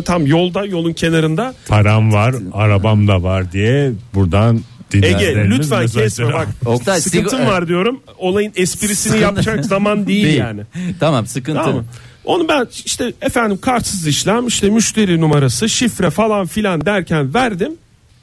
[0.00, 1.54] E, tam yolda, yolun kenarında.
[1.68, 4.60] Param var arabam da var diye buradan
[4.94, 6.48] Ege lütfen kesme bak.
[6.66, 8.00] Oktay, Sıkıntım var diyorum.
[8.18, 10.60] Olayın esprisini Sıkıntı- yapacak zaman değil, yani.
[11.00, 11.60] tamam sıkıntı.
[11.64, 11.84] Tamam?
[12.24, 17.72] Onu ben işte efendim kartsız işlem işte müşteri numarası şifre falan filan derken verdim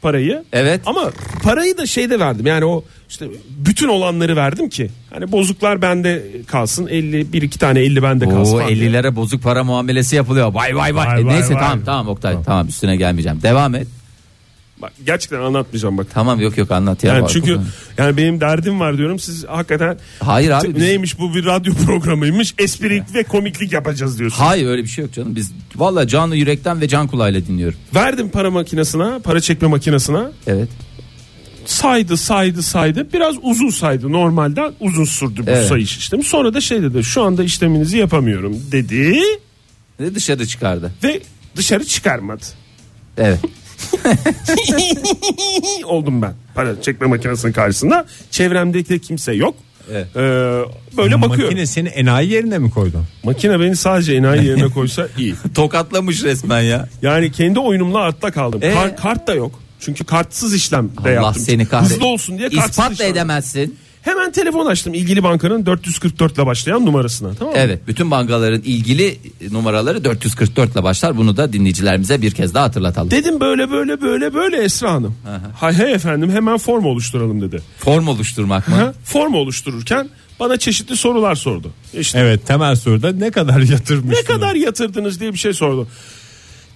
[0.02, 0.44] parayı.
[0.54, 0.82] Evet.
[0.86, 1.12] Ama
[1.44, 6.88] parayı da şeyde verdim yani o işte bütün olanları verdim ki hani bozuklar bende kalsın
[6.88, 8.54] 50 bir iki tane 50 bende kalsın.
[8.56, 8.90] Oo falan diye.
[8.90, 10.54] 50'lere bozuk para muamelesi yapılıyor.
[10.54, 11.08] Vay vay vay.
[11.08, 11.62] Vay E, vay neyse vay.
[11.62, 12.68] tamam tamam Oktay tamam.
[12.68, 13.42] üstüne gelmeyeceğim.
[13.44, 13.88] Devam et.
[14.82, 16.08] Bak, gerçekten anlatmayacağım bak.
[16.14, 17.14] Tamam yok yok anlat ya.
[17.14, 17.60] Yani Bak, çünkü
[17.98, 20.76] yani benim derdim var diyorum siz hakikaten Hayır abi.
[20.76, 24.38] biz- neymiş bu bir radyo programıymış esprilik ve komiklik yapacağız diyorsun.
[24.44, 25.36] Hayır öyle bir şey yok canım.
[25.36, 27.80] Biz vallahi canlı yürekten ve can kulağıyla dinliyorum.
[27.96, 30.70] Verdim para makinesine para çekme makinesine Evet.
[31.66, 35.68] saydı saydı saydı biraz uzun saydı normalden uzun sürdü bu Evet.
[35.68, 39.20] sayış işlemi sonra da şey dedi şu anda işleminizi yapamıyorum dedi
[40.00, 40.92] Ve dışarı çıkardı.
[41.04, 41.22] ve
[41.56, 42.44] dışarı çıkarmadı.
[43.18, 43.40] Evet.
[45.86, 48.06] oldum ben para çekme makinesinin karşısında.
[48.32, 49.56] Çevremde de kimse yok.
[49.92, 50.08] Evet.
[50.16, 50.20] Ee,
[50.98, 51.48] böyle bakıyor.
[51.48, 53.04] Makine seni enayi yerine mi koydun?
[53.24, 55.36] Makine beni sadece enayi yerine koysa iyi.
[55.56, 56.90] Tokatlamış resmen ya.
[57.02, 58.60] Yani kendi oyunumla artta kaldım.
[58.64, 58.74] Ee?
[58.74, 59.60] Kar- kart da yok.
[59.80, 61.44] Çünkü kartsız işlem de Allah yaptım.
[61.44, 61.96] seni kahretsin.
[61.96, 63.12] Hızlı olsun diye kartsız İspat da işlem.
[63.12, 63.78] edemezsin.
[64.02, 67.34] Hemen telefon açtım ilgili bankanın 444 ile başlayan numarasına.
[67.34, 67.60] Tamam mı?
[67.60, 69.18] Evet bütün bankaların ilgili
[69.52, 71.18] numaraları 444 ile başlar.
[71.18, 73.12] Bunu da dinleyicilerimize bir kez daha hatırlatalım.
[73.12, 75.16] Dedim böyle böyle böyle böyle Esra Hanım.
[75.56, 77.62] Hay hay efendim hemen form oluşturalım dedi.
[77.78, 78.76] Form oluşturmak mı?
[78.76, 80.10] Ha, form oluştururken
[80.40, 81.72] bana çeşitli sorular sordu.
[81.94, 84.18] İşte Evet temel soruda ne kadar yatırmış?
[84.18, 85.88] ne kadar yatırdınız diye bir şey sordu.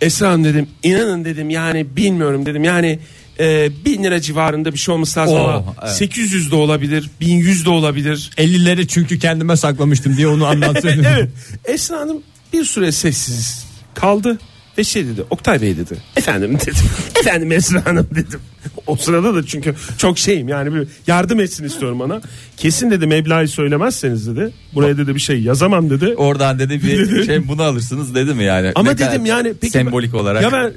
[0.02, 3.00] Esra Hanım dedim inanın dedim yani bilmiyorum dedim yani
[3.40, 5.94] e, bin lira civarında bir şey olması lazım Oo, ama evet.
[5.96, 8.30] 800 de olabilir 1100 de olabilir.
[8.38, 11.06] 50'leri çünkü kendime saklamıştım diye onu anlatsaydım.
[11.18, 11.30] evet
[11.66, 12.18] Esra Hanım
[12.54, 14.38] bir süre sessiz kaldı
[14.78, 16.76] ve şey dedi Oktay Bey dedi efendim dedim
[17.20, 18.40] efendim Esra Hanım dedim
[18.88, 22.22] o sırada da çünkü çok şeyim yani bir yardım etsin istiyorum bana
[22.58, 27.48] kesin dedi meblağı söylemezseniz dedi buraya dedi bir şey yazamam dedi Oradan dedi bir şey
[27.48, 28.72] bunu alırsınız dedi mi yani?
[28.76, 30.44] ama Ne dedim yani peki sembolik olarak.
[30.44, 30.74] ya ben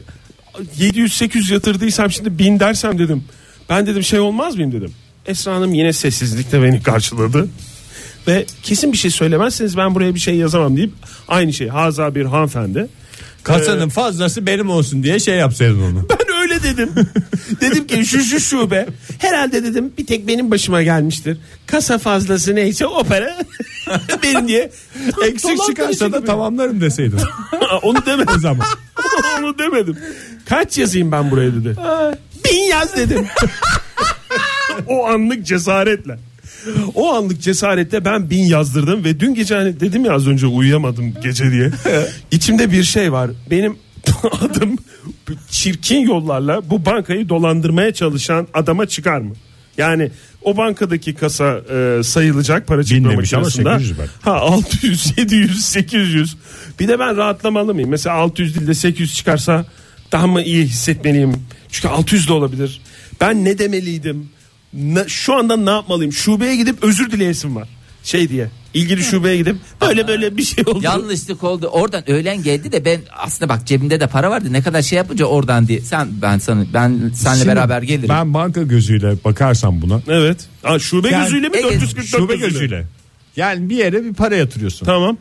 [0.79, 3.25] 700-800 yatırdıysam şimdi 1000 dersem dedim.
[3.69, 4.73] Ben dedim şey olmaz mıyım?
[4.73, 4.93] dedim.
[5.27, 7.49] Esra Hanım yine sessizlikle beni karşıladı.
[8.29, 10.93] Ve kesin bir şey söylemezseniz ben buraya bir şey yazamam deyip
[11.29, 11.69] aynı şey.
[11.69, 12.89] Haza bir hanımefendi.
[13.43, 16.07] Kasanın fazlası benim olsun diye şey yapsaydın onu.
[16.11, 16.26] Ben
[16.57, 16.91] öyle dedim.
[17.61, 18.87] dedim ki şu şu şube.
[19.19, 21.39] Herhalde dedim bir tek benim başıma gelmiştir.
[21.67, 23.39] Kasa fazlası neyse o para
[24.23, 24.71] benim diye.
[25.27, 27.21] Eksik çıkarsa da tamamlarım deseydin.
[27.83, 28.41] Onu demedim.
[28.41, 28.67] zaman.
[29.39, 29.99] Onu demedim.
[30.49, 31.77] Kaç yazayım ben buraya dedi.
[32.45, 33.27] Bin yaz dedim.
[34.87, 36.19] o anlık cesaretle.
[36.95, 41.15] O anlık cesaretle ben bin yazdırdım ve dün gece hani dedim ya az önce uyuyamadım
[41.23, 41.71] gece diye.
[42.31, 43.31] İçimde bir şey var.
[43.51, 43.77] Benim
[44.41, 44.79] adım
[45.51, 49.35] çirkin yollarla bu bankayı dolandırmaya çalışan adama çıkar mı?
[49.79, 50.11] Yani
[50.43, 52.83] o bankadaki kasa e, sayılacak para
[53.17, 53.71] makinesinde.
[53.79, 54.13] 800 belki.
[54.21, 56.37] Ha 600, 700, 800.
[56.81, 57.91] Bir de ben rahatlamalı mıyım?
[57.91, 59.67] Mesela 600 değil de 800 çıkarsa
[60.13, 61.33] daha mı iyi hissetmeliyim?
[61.71, 62.81] Çünkü 600 de olabilir.
[63.21, 64.29] Ben ne demeliydim?
[64.73, 66.13] Ne- şu anda ne yapmalıyım?
[66.13, 67.69] Şubeye gidip özür dileyesim var.
[68.05, 68.51] Şey diye.
[68.77, 70.81] İlgili şubeye gidip böyle böyle bir şey oldu.
[70.83, 71.67] Yanlışlık oldu.
[71.67, 74.53] Oradan öğlen geldi de ben aslında bak cebimde de para vardı.
[74.53, 75.81] Ne kadar şey yapınca oradan diye.
[75.81, 78.09] Sen ben sana ben seninle Şimdi beraber gelirim.
[78.09, 80.01] Ben banka gözüyle bakarsam buna.
[80.09, 80.47] Evet.
[80.63, 82.49] Ha, şube Yani gözüyle mi Ege- 444 Şube gözüyle?
[82.53, 82.87] gözüyle.
[83.37, 84.87] Yani bir yere bir para yatırıyorsun.
[84.87, 85.17] Tamam.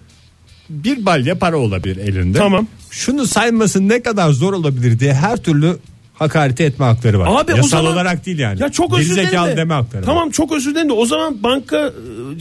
[0.70, 2.38] Bir balya para olabilir elinde.
[2.38, 2.68] Tamam.
[2.92, 5.78] Şunu sayması ne kadar zor olabilir diye her türlü
[6.16, 7.28] hakareti etme hakları var.
[7.42, 8.62] Abi o Yasal zaman- olarak değil yani.
[8.62, 9.58] Ya çok özür dilerim de.
[9.58, 10.06] deme hakları var.
[10.06, 11.92] Tamam çok özür dilerim de o zaman banka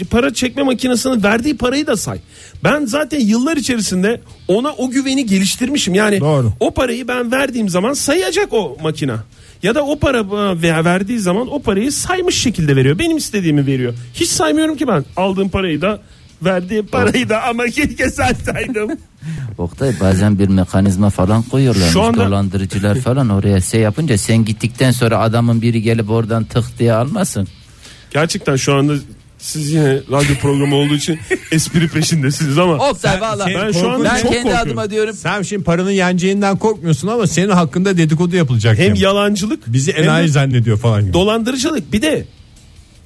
[0.01, 2.19] e, para çekme makinesinin verdiği parayı da say.
[2.65, 5.95] Ben zaten yıllar içerisinde ona o güveni geliştirmişim.
[5.95, 6.53] Yani Doğru.
[6.61, 9.25] o parayı ben verdiğim zaman sayacak o makina.
[9.63, 10.25] Ya da o para
[10.63, 12.99] veya verdiği zaman o parayı saymış şekilde veriyor.
[12.99, 13.95] Benim istediğimi veriyor.
[14.15, 15.05] Hiç saymıyorum ki ben.
[15.17, 16.01] Aldığım parayı da
[16.43, 18.91] verdiği parayı da ama keşke saysaydım.
[19.59, 21.89] Oktay bazen bir mekanizma falan koyuyorlar.
[21.91, 26.79] Şu anda- Dolandırıcılar falan oraya şey yapınca sen gittikten sonra adamın biri gelip oradan tık
[26.79, 27.49] diye almasın.
[28.11, 28.95] Gerçekten şu anda
[29.39, 31.19] siz yine radyo programı olduğu için
[31.53, 34.69] espri peşindesiniz ama Oktay valla ben şu anda ben çok kendi korkuyorum.
[34.69, 35.13] adıma diyorum.
[35.15, 38.79] Sen şimdi paranın yeneceğinden korkmuyorsun ama senin hakkında dedikodu yapılacak.
[38.79, 39.05] hem diye.
[39.05, 41.13] yalancılık Bizi enayi zannediyor falan gibi.
[41.13, 42.25] dolandırıcılık bir de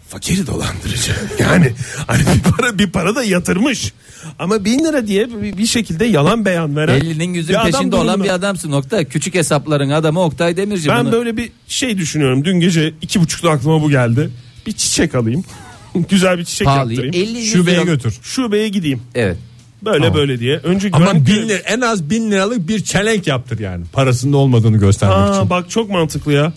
[0.09, 1.12] fakiri dolandırıcı.
[1.38, 1.73] Yani
[2.07, 3.92] hani bir para bir para da yatırmış.
[4.38, 8.25] Ama bin lira diye bir, şekilde yalan beyan veren Elinin yüzün bir adam peşinde olan
[8.25, 9.05] bir adamsın Oktay.
[9.05, 10.88] Küçük hesapların adamı Oktay Demirci.
[10.88, 12.44] Ben Bunu- böyle bir şey düşünüyorum.
[12.44, 14.31] Dün gece iki buçukta aklıma bu geldi.
[14.66, 15.44] Bir çiçek alayım.
[16.09, 16.92] Güzel bir çiçek pahalı.
[16.94, 17.29] yaptırayım.
[17.29, 18.18] 50 100 Şubeye götür.
[18.23, 19.03] Şubeye gideyim.
[19.14, 19.37] Evet.
[19.83, 20.18] Böyle Tamam.
[20.18, 20.57] böyle diye.
[20.57, 23.85] Önce Ama bin lira, en az bin liralık bir çelenk yaptır yani.
[23.92, 25.51] Parasında olmadığını göstermek Aa, için.
[25.51, 26.53] bak çok mantıklı ya.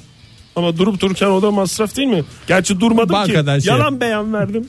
[0.55, 2.23] Ama durup dururken o da masraf değil mi?
[2.47, 3.65] Gerçi durmadım Bankadan ki.
[3.65, 4.65] şey- Yalan beyan verdim.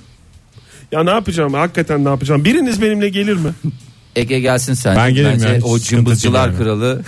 [0.92, 1.54] Ya ne yapacağım?
[1.54, 2.44] Hakikaten ne yapacağım?
[2.44, 3.50] Biriniz benimle gelir mi?
[4.16, 4.96] Ege gelsin sen.
[4.96, 6.58] Ben gelirim Bence ya, hiç o cımbızcılar yani.
[6.58, 7.02] kralı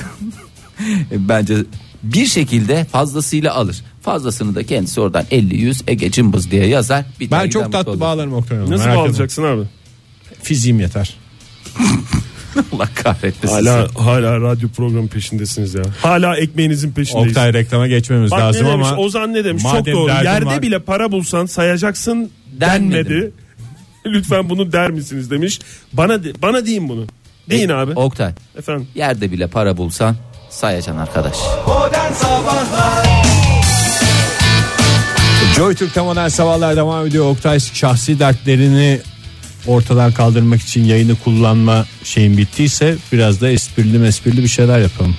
[1.11, 1.57] bence
[2.03, 3.85] bir şekilde fazlasıyla alır.
[4.03, 7.05] Fazlasını da kendisi oradan 50 100 Ege cımbız diye yazar.
[7.21, 8.01] Bir Ben çok tatlı olur.
[8.01, 8.71] bağlarım Oktay Hanım.
[8.71, 9.63] Nasıl merak bağlayacaksın abi?
[10.43, 11.17] Fiziğim yeter.
[12.73, 13.67] Allah kahretmesin.
[13.67, 15.83] Hala hala radyo programı peşindesiniz ya.
[16.03, 17.29] Hala ekmeğinizin peşindeyiz.
[17.29, 20.09] Oktay reklama geçmemiz Bak lazım ne demiş ama Ozan ne demiş çok doğru.
[20.25, 23.09] Yerde var- bile para bulsan sayacaksın Denmedi.
[23.11, 23.33] denmedi.
[24.07, 25.59] Lütfen bunu der misiniz demiş.
[25.93, 27.07] Bana de- bana deyin bunu.
[27.51, 27.93] Deyin abi.
[27.93, 28.89] Oktay Efendim.
[28.95, 30.17] yerde bile para bulsan
[30.51, 31.37] sayacaksın arkadaş.
[31.67, 33.07] Modern Sabahlar
[35.57, 37.25] Joy Türk'te modern sabahlar devam ediyor.
[37.31, 39.01] Oktay şahsi dertlerini
[39.67, 45.17] ortadan kaldırmak için yayını kullanma şeyin bittiyse biraz da esprili mesprili bir şeyler yapalım.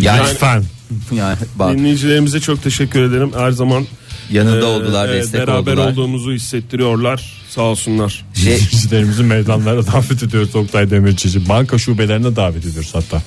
[0.00, 0.64] Yani Lütfen.
[1.12, 3.32] Yani bak Dinleyicilerimize çok teşekkür ederim.
[3.36, 3.86] Her zaman
[4.30, 5.92] yanında e, oldular, e, destek beraber oldular.
[5.92, 7.39] olduğumuzu hissettiriyorlar.
[7.54, 8.24] Sağ olsunlar.
[8.34, 11.48] Şey, Dinleyicilerimizi meydanlara davet ediyoruz Oktay Demirci'ci.
[11.48, 13.22] Banka şubelerine davet ediyoruz hatta.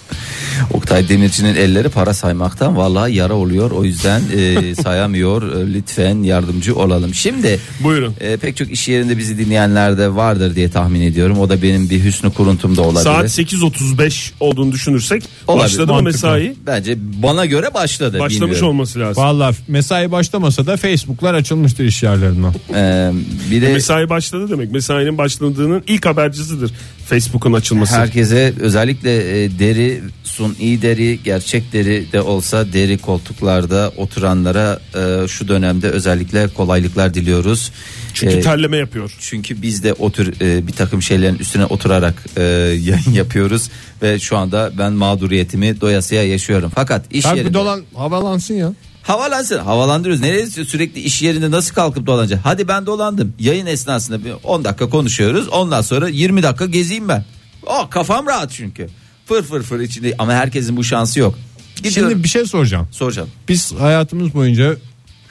[0.73, 3.71] Oktay Demirci'nin elleri para saymaktan vallahi yara oluyor.
[3.71, 5.55] O yüzden e, sayamıyor.
[5.55, 7.13] E, Lütfen yardımcı olalım.
[7.13, 8.13] Şimdi Buyurun.
[8.21, 11.39] e, pek çok iş yerinde bizi dinleyenler de vardır diye tahmin ediyorum.
[11.39, 13.03] O da benim bir hüsnü kuruntum da olabilir.
[13.03, 16.55] Saat 8.35 olduğunu düşünürsek Olabilir, başladı mı mesai?
[16.67, 18.19] Bence bana göre başladı.
[18.19, 18.67] Başlamış bilmiyorum.
[18.67, 19.23] olması lazım.
[19.23, 22.53] Valla mesai başlamasa da Facebook'lar açılmıştır iş yerlerinden.
[22.75, 23.11] E,
[23.51, 24.71] bir de Mesai başladı demek.
[24.71, 26.71] Mesainin başladığının ilk habercisidir
[27.05, 27.95] Facebook'un açılması.
[27.95, 35.47] herkese özellikle e, deri suni deri gerçek deri de olsa deri koltuklarda oturanlara e, şu
[35.47, 37.71] dönemde özellikle kolaylıklar diliyoruz.
[38.13, 39.15] Çünkü E, terleme yapıyor.
[39.19, 42.41] Çünkü biz de o tür e, bir takım şeylerin üstüne oturarak e,
[42.89, 43.69] yayın yapıyoruz
[44.01, 46.71] ve şu anda ben mağduriyetimi doyasıya yaşıyorum.
[46.75, 48.73] Fakat iş Tabii yerinde dolan havalansın ya.
[49.03, 50.21] Havalansın havalandırıyoruz.
[50.21, 52.39] Nereye sürekli iş yerinde nasıl kalkıp dolanacak?
[52.43, 53.33] Hadi ben dolandım.
[53.39, 55.47] Yayın esnasında bir 10 dakika konuşuyoruz.
[55.47, 57.25] Ondan sonra 20 dakika gezeyim ben.
[57.65, 58.87] Oh kafam rahat çünkü.
[59.25, 61.39] Fır fır fır içinde ama herkesin bu şansı yok.
[61.75, 62.11] Gidiyorum.
[62.11, 62.87] Şimdi bir şey soracağım.
[62.91, 63.29] soracağım.
[63.49, 64.75] Biz hayatımız boyunca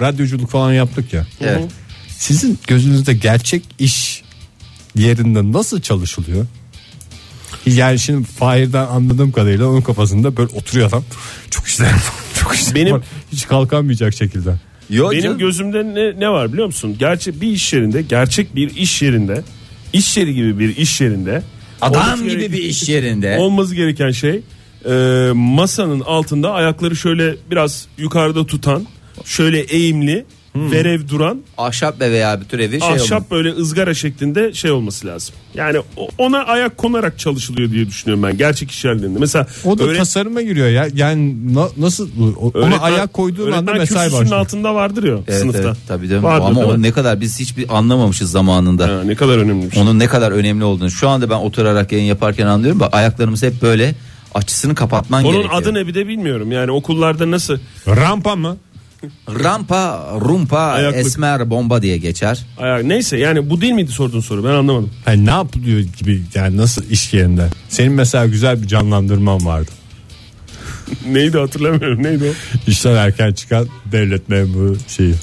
[0.01, 1.27] radyoculuk falan yaptık ya.
[1.41, 1.71] Evet.
[2.09, 4.23] Sizin gözünüzde gerçek iş
[4.97, 6.47] yerinde nasıl çalışılıyor?
[7.67, 11.05] Yani şimdi Fahir'den anladığım kadarıyla onun kafasında böyle oturuyor adam.
[11.51, 12.22] Çok işlerim var.
[12.43, 13.03] Çok işlerim Benim- var.
[13.33, 14.55] Hiç kalkamayacak şekilde.
[14.91, 15.39] Yo Benim canım.
[15.39, 16.97] gözümde ne, ne var biliyor musun?
[16.99, 19.43] Gerçek bir iş yerinde, gerçek bir iş yerinde,
[19.93, 21.43] iş yeri gibi bir iş yerinde
[21.81, 23.37] adam gibi gereken- bir iş yerinde.
[23.41, 24.41] olması gereken şey
[24.89, 24.93] e,
[25.35, 28.87] masanın altında ayakları şöyle biraz yukarıda tutan,
[29.25, 30.25] şöyle eğimli,
[30.57, 33.31] verev duran, ahşap ve veya bir türevi şey ahşap olmuş.
[33.31, 35.35] böyle ızgara şeklinde şey olması lazım.
[35.55, 35.79] Yani
[36.19, 39.19] ona ayak konarak çalışılıyor diye düşünüyorum ben gerçek iş yerlerinde.
[39.19, 40.87] Mesela O da öğret- tasarıma giriyor ya.
[40.95, 42.09] Yani na- nasıl
[42.41, 44.41] o- ona öğretmen- ayak koyduğun anda öğretmen mesai başlıyor.
[44.41, 45.63] altında vardır ya Evet, sınıfta.
[45.63, 46.25] evet, tabii canım.
[46.25, 46.83] Vardır, Ama değil o mi?
[46.83, 48.89] ne kadar biz hiçbir anlamamışız zamanında.
[48.89, 49.83] Ha, ne kadar önemli bir şey.
[49.83, 50.91] Onun ne kadar önemli olduğunu.
[50.91, 52.81] Şu anda ben oturarak yayın yaparken anlıyorum.
[52.81, 53.95] Bak ayaklarımız hep böyle
[54.35, 55.63] açısını kapatman Onun gerekiyor.
[55.63, 56.53] adı ne bir de bilmiyorum.
[56.53, 58.57] Yani okullarda nasıl Rampa mı?
[59.29, 61.07] Rampa, rumpa, Ayaklık.
[61.07, 62.47] esmer bomba diye geçer.
[62.59, 64.91] ayak neyse yani bu değil miydi sorduğun soru ben anlamadım.
[65.05, 67.49] Hani ne yapılıyor gibi yani nasıl iş yerinde?
[67.69, 69.71] Senin mesela güzel bir canlandırman vardı.
[71.07, 72.59] Neydi hatırlamıyorum neydi o?
[72.71, 75.15] İşten erken çıkan devlet memuru şeyi.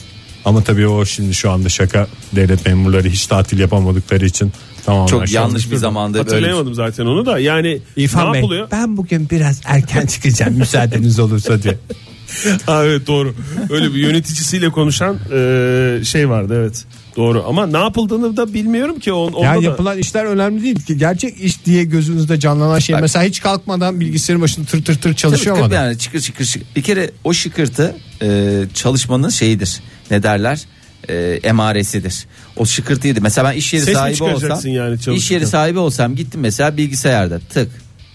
[0.45, 4.51] Ama tabii o şimdi şu anda şaka devlet memurları hiç tatil yapamadıkları için
[4.85, 6.23] tamamen Çok yanlış bir zamanda böyle.
[6.29, 8.67] Hatırlayamadım zaten onu da yani İrfan ne Bey yapılıyor?
[8.71, 11.77] ben bugün biraz erken çıkacağım müsaadeniz olursa diye.
[12.65, 13.33] Ha, evet doğru.
[13.69, 16.85] Öyle bir yöneticisiyle konuşan e, şey vardı evet.
[17.15, 19.13] Doğru ama ne yapıldığını da bilmiyorum ki.
[19.13, 20.97] On, onda Yani da- yapılan işler önemli değil ki.
[20.97, 22.93] Gerçek iş diye gözünüzde canlanan şey.
[22.93, 23.01] Bak.
[23.01, 25.85] Mesela hiç kalkmadan bilgisayarın başında tır tır tır çalışıyor mu tabii adam?
[25.85, 26.67] yani çıkır çıkır çıkır.
[26.75, 29.79] Bir kere o şıkırtı e, çalışmanın şeyidir.
[30.11, 30.61] Ne derler?
[31.09, 32.25] E, emaresidir.
[32.55, 33.21] O şıkırtıydı.
[33.21, 37.39] Mesela ben iş yeri Ses sahibi olsam, yani iş yeri sahibi olsam gittim mesela bilgisayarda
[37.39, 37.69] tık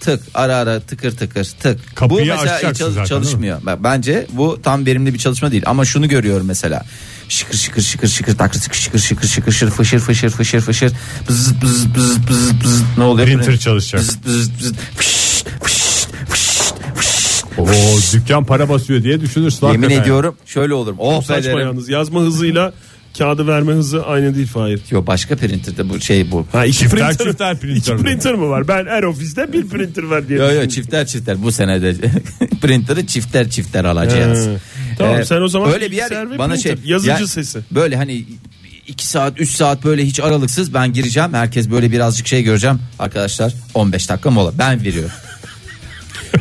[0.05, 1.97] tık ara ara tıkır tıkır tık.
[1.97, 3.59] Kapıyı bu mesela çalış- zaten, çalışmıyor.
[3.67, 6.85] Ben- Bence bu tam verimli bir çalışma değil ama şunu görüyorum mesela.
[7.29, 10.93] Şıkır şıkır şıkır şıkır takır şıkır şıkır şıkır şıkır şıkır fışır fışır fışır fışır
[11.29, 13.27] bız bız bız bız bız ne oluyor?
[13.29, 14.01] Printer çalışacak.
[14.01, 14.73] Bız bız bız.
[17.59, 17.67] Oo,
[18.13, 19.67] dükkan para basıyor diye düşünürsün.
[19.67, 20.97] Yemin ediyorum şöyle olurum.
[20.99, 22.73] Oh Saçma yalnız yazma hızıyla
[23.19, 24.81] kağıdı verme hızı aynı değil Fahir.
[24.91, 26.47] Yo başka printer'da bu şey bu.
[26.53, 28.03] Ha iki Çifter printer, çifter printer iki mi?
[28.03, 28.69] printer mı var?
[28.69, 30.69] Ben her ofiste bir printer var diye Yo yo düşündüm.
[30.69, 31.95] çifter çifter bu senede
[32.63, 34.47] printer'ı çifter çifter alacağız.
[34.47, 34.51] He.
[34.99, 37.59] Tamam, Ee, sen o zaman öyle bir yer bana printer, şey yazıcı ya- sesi.
[37.71, 38.25] Böyle hani
[38.89, 41.35] 2 saat 3 saat böyle hiç aralıksız ben gireceğim.
[41.35, 42.79] Herkes böyle birazcık şey göreceğim.
[42.99, 45.11] Arkadaşlar 15 dakika mola ben veriyorum.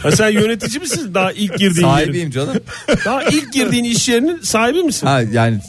[0.02, 1.98] Ha, sen yönetici misin daha ilk girdiğin yerin?
[2.04, 2.58] Sahibiyim canım.
[3.06, 5.08] Daha ilk girdiğin iş yerinin sahibi misin?
[5.08, 5.60] Ha yani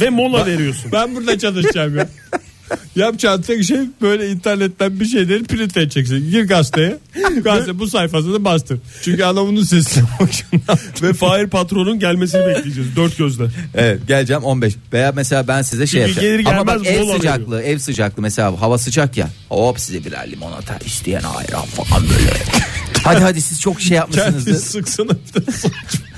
[0.00, 0.92] Ve mola veriyorsun.
[0.92, 2.08] Ben burada çalışacağım ya.
[2.96, 6.30] Yapacağın tek şey böyle internetten bir şeyleri print edeceksin.
[6.30, 6.98] Gir gazeteye.
[7.44, 8.78] Gazete bu sayfasını bastır.
[9.02, 10.04] Çünkü adamın sesini.
[11.02, 13.44] Ve Fahir patronun gelmesini bekleyeceğiz dört gözle.
[13.74, 16.36] Evet geleceğim 15 veya mesela ben size şey Çünkü yapacağım.
[16.36, 20.04] gelir Ama bak gelmez ev mola sıcaklığı ev sıcaklığı mesela hava sıcak ya hop size
[20.04, 22.30] birer limonata isteyen ayran falan böyle.
[23.04, 24.52] hadi hadi siz çok şey yapmışsınızdır.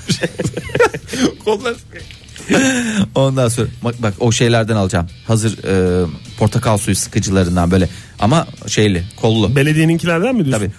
[0.09, 0.27] bir şey.
[1.45, 1.73] Kollar
[3.15, 5.07] Ondan sonra bak, bak o şeylerden alacağım.
[5.27, 6.05] Hazır e,
[6.37, 9.55] portakal suyu sıkıcılarından böyle ama şeyli kollu.
[9.55, 10.65] Belediyeninkilerden mi diyorsun?
[10.65, 10.73] Tabii.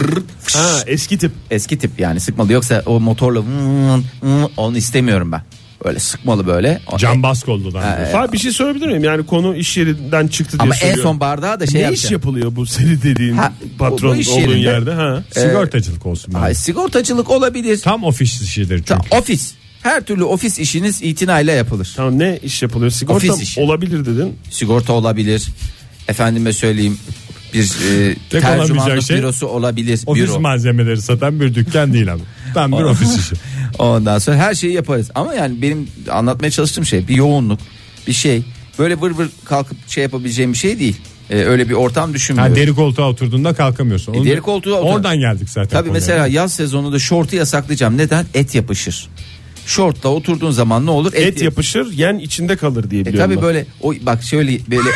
[0.00, 0.54] Vırr, fış.
[0.54, 1.32] Ha eski tip.
[1.50, 5.42] Eski tip yani sıkmalı yoksa o motorla vın, vın, onu istemiyorum ben.
[5.84, 6.80] Böyle sıkmalı böyle.
[6.92, 7.80] O- Can Baskoldu'dan.
[7.82, 8.14] Ha, evet.
[8.14, 9.04] Abi bir şey sorabilir miyim?
[9.04, 11.02] Yani konu iş yerinden çıktı diye Ama en söylüyorum.
[11.02, 12.12] son bardağı da şey ne iş yapacağım.
[12.12, 14.92] yapılıyor bu seni dediğin Ha, patron bu iş olduğun yerinde- yerde?
[14.92, 15.22] Ha.
[15.34, 16.34] Sigortacılık olsun.
[16.34, 16.44] bence.
[16.44, 17.80] Ay, sigortacılık olabilir.
[17.80, 19.08] Tam ofis işidir çünkü.
[19.10, 19.54] Ta- ofis.
[19.86, 21.92] Her türlü ofis işiniz itinayla yapılır.
[21.96, 22.90] Tamam ne iş yapılıyor?
[22.90, 23.60] Sigorta Ofis işi.
[23.60, 24.36] olabilir dedin.
[24.50, 25.46] Sigorta olabilir.
[26.08, 26.98] Efendime söyleyeyim
[27.54, 30.00] bir e, Tek tercümanlık olamayacak şey, bürosu olabilir.
[30.06, 30.40] Ofis büro.
[30.40, 32.22] malzemeleri satan bir dükkan değil ama.
[32.54, 33.34] Tam bir ofis işi.
[33.78, 35.10] Ondan sonra her şeyi yaparız.
[35.14, 37.60] Ama yani benim anlatmaya çalıştığım şey bir yoğunluk,
[38.06, 38.42] bir şey.
[38.78, 40.96] Böyle vır vır kalkıp şey yapabileceğim bir şey değil.
[41.30, 42.52] Ee, öyle bir ortam düşünmüyorum.
[42.54, 44.14] Ha, deri koltuğa oturduğunda kalkamıyorsun.
[44.14, 45.68] Onu- E, deri koltuğa otur- Oradan geldik zaten.
[45.70, 45.92] Tabii konuya.
[46.00, 47.96] mesela yaz sezonunda şortu yasaklayacağım.
[47.98, 48.26] Neden?
[48.34, 49.08] Et yapışır.
[49.66, 51.12] Şortla oturduğun zaman ne olur?
[51.14, 53.30] Et yapışır, yen içinde kalır diye E biliyorum.
[53.30, 53.42] tabii ben.
[53.42, 54.88] böyle o bak şöyle böyle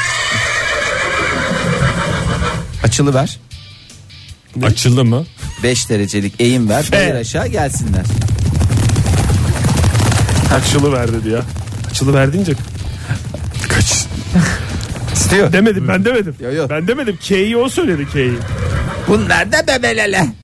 [2.85, 3.39] açılı ver.
[4.63, 5.27] Açıldı mı?
[5.63, 6.89] 5 derecelik eğim ver.
[6.93, 8.05] Bir aşağı gelsinler.
[10.55, 11.43] Açılı ver dedi ya.
[11.91, 12.53] Açılı ver deyince
[13.69, 14.05] Kaç?
[15.15, 15.53] İstiyor.
[15.53, 16.35] demedim ben demedim.
[16.41, 16.67] Yo, yo.
[16.71, 17.19] Ben demedim.
[17.23, 18.33] K'yi o söyledi K'yi.
[19.09, 20.27] Bunlar da bebelele.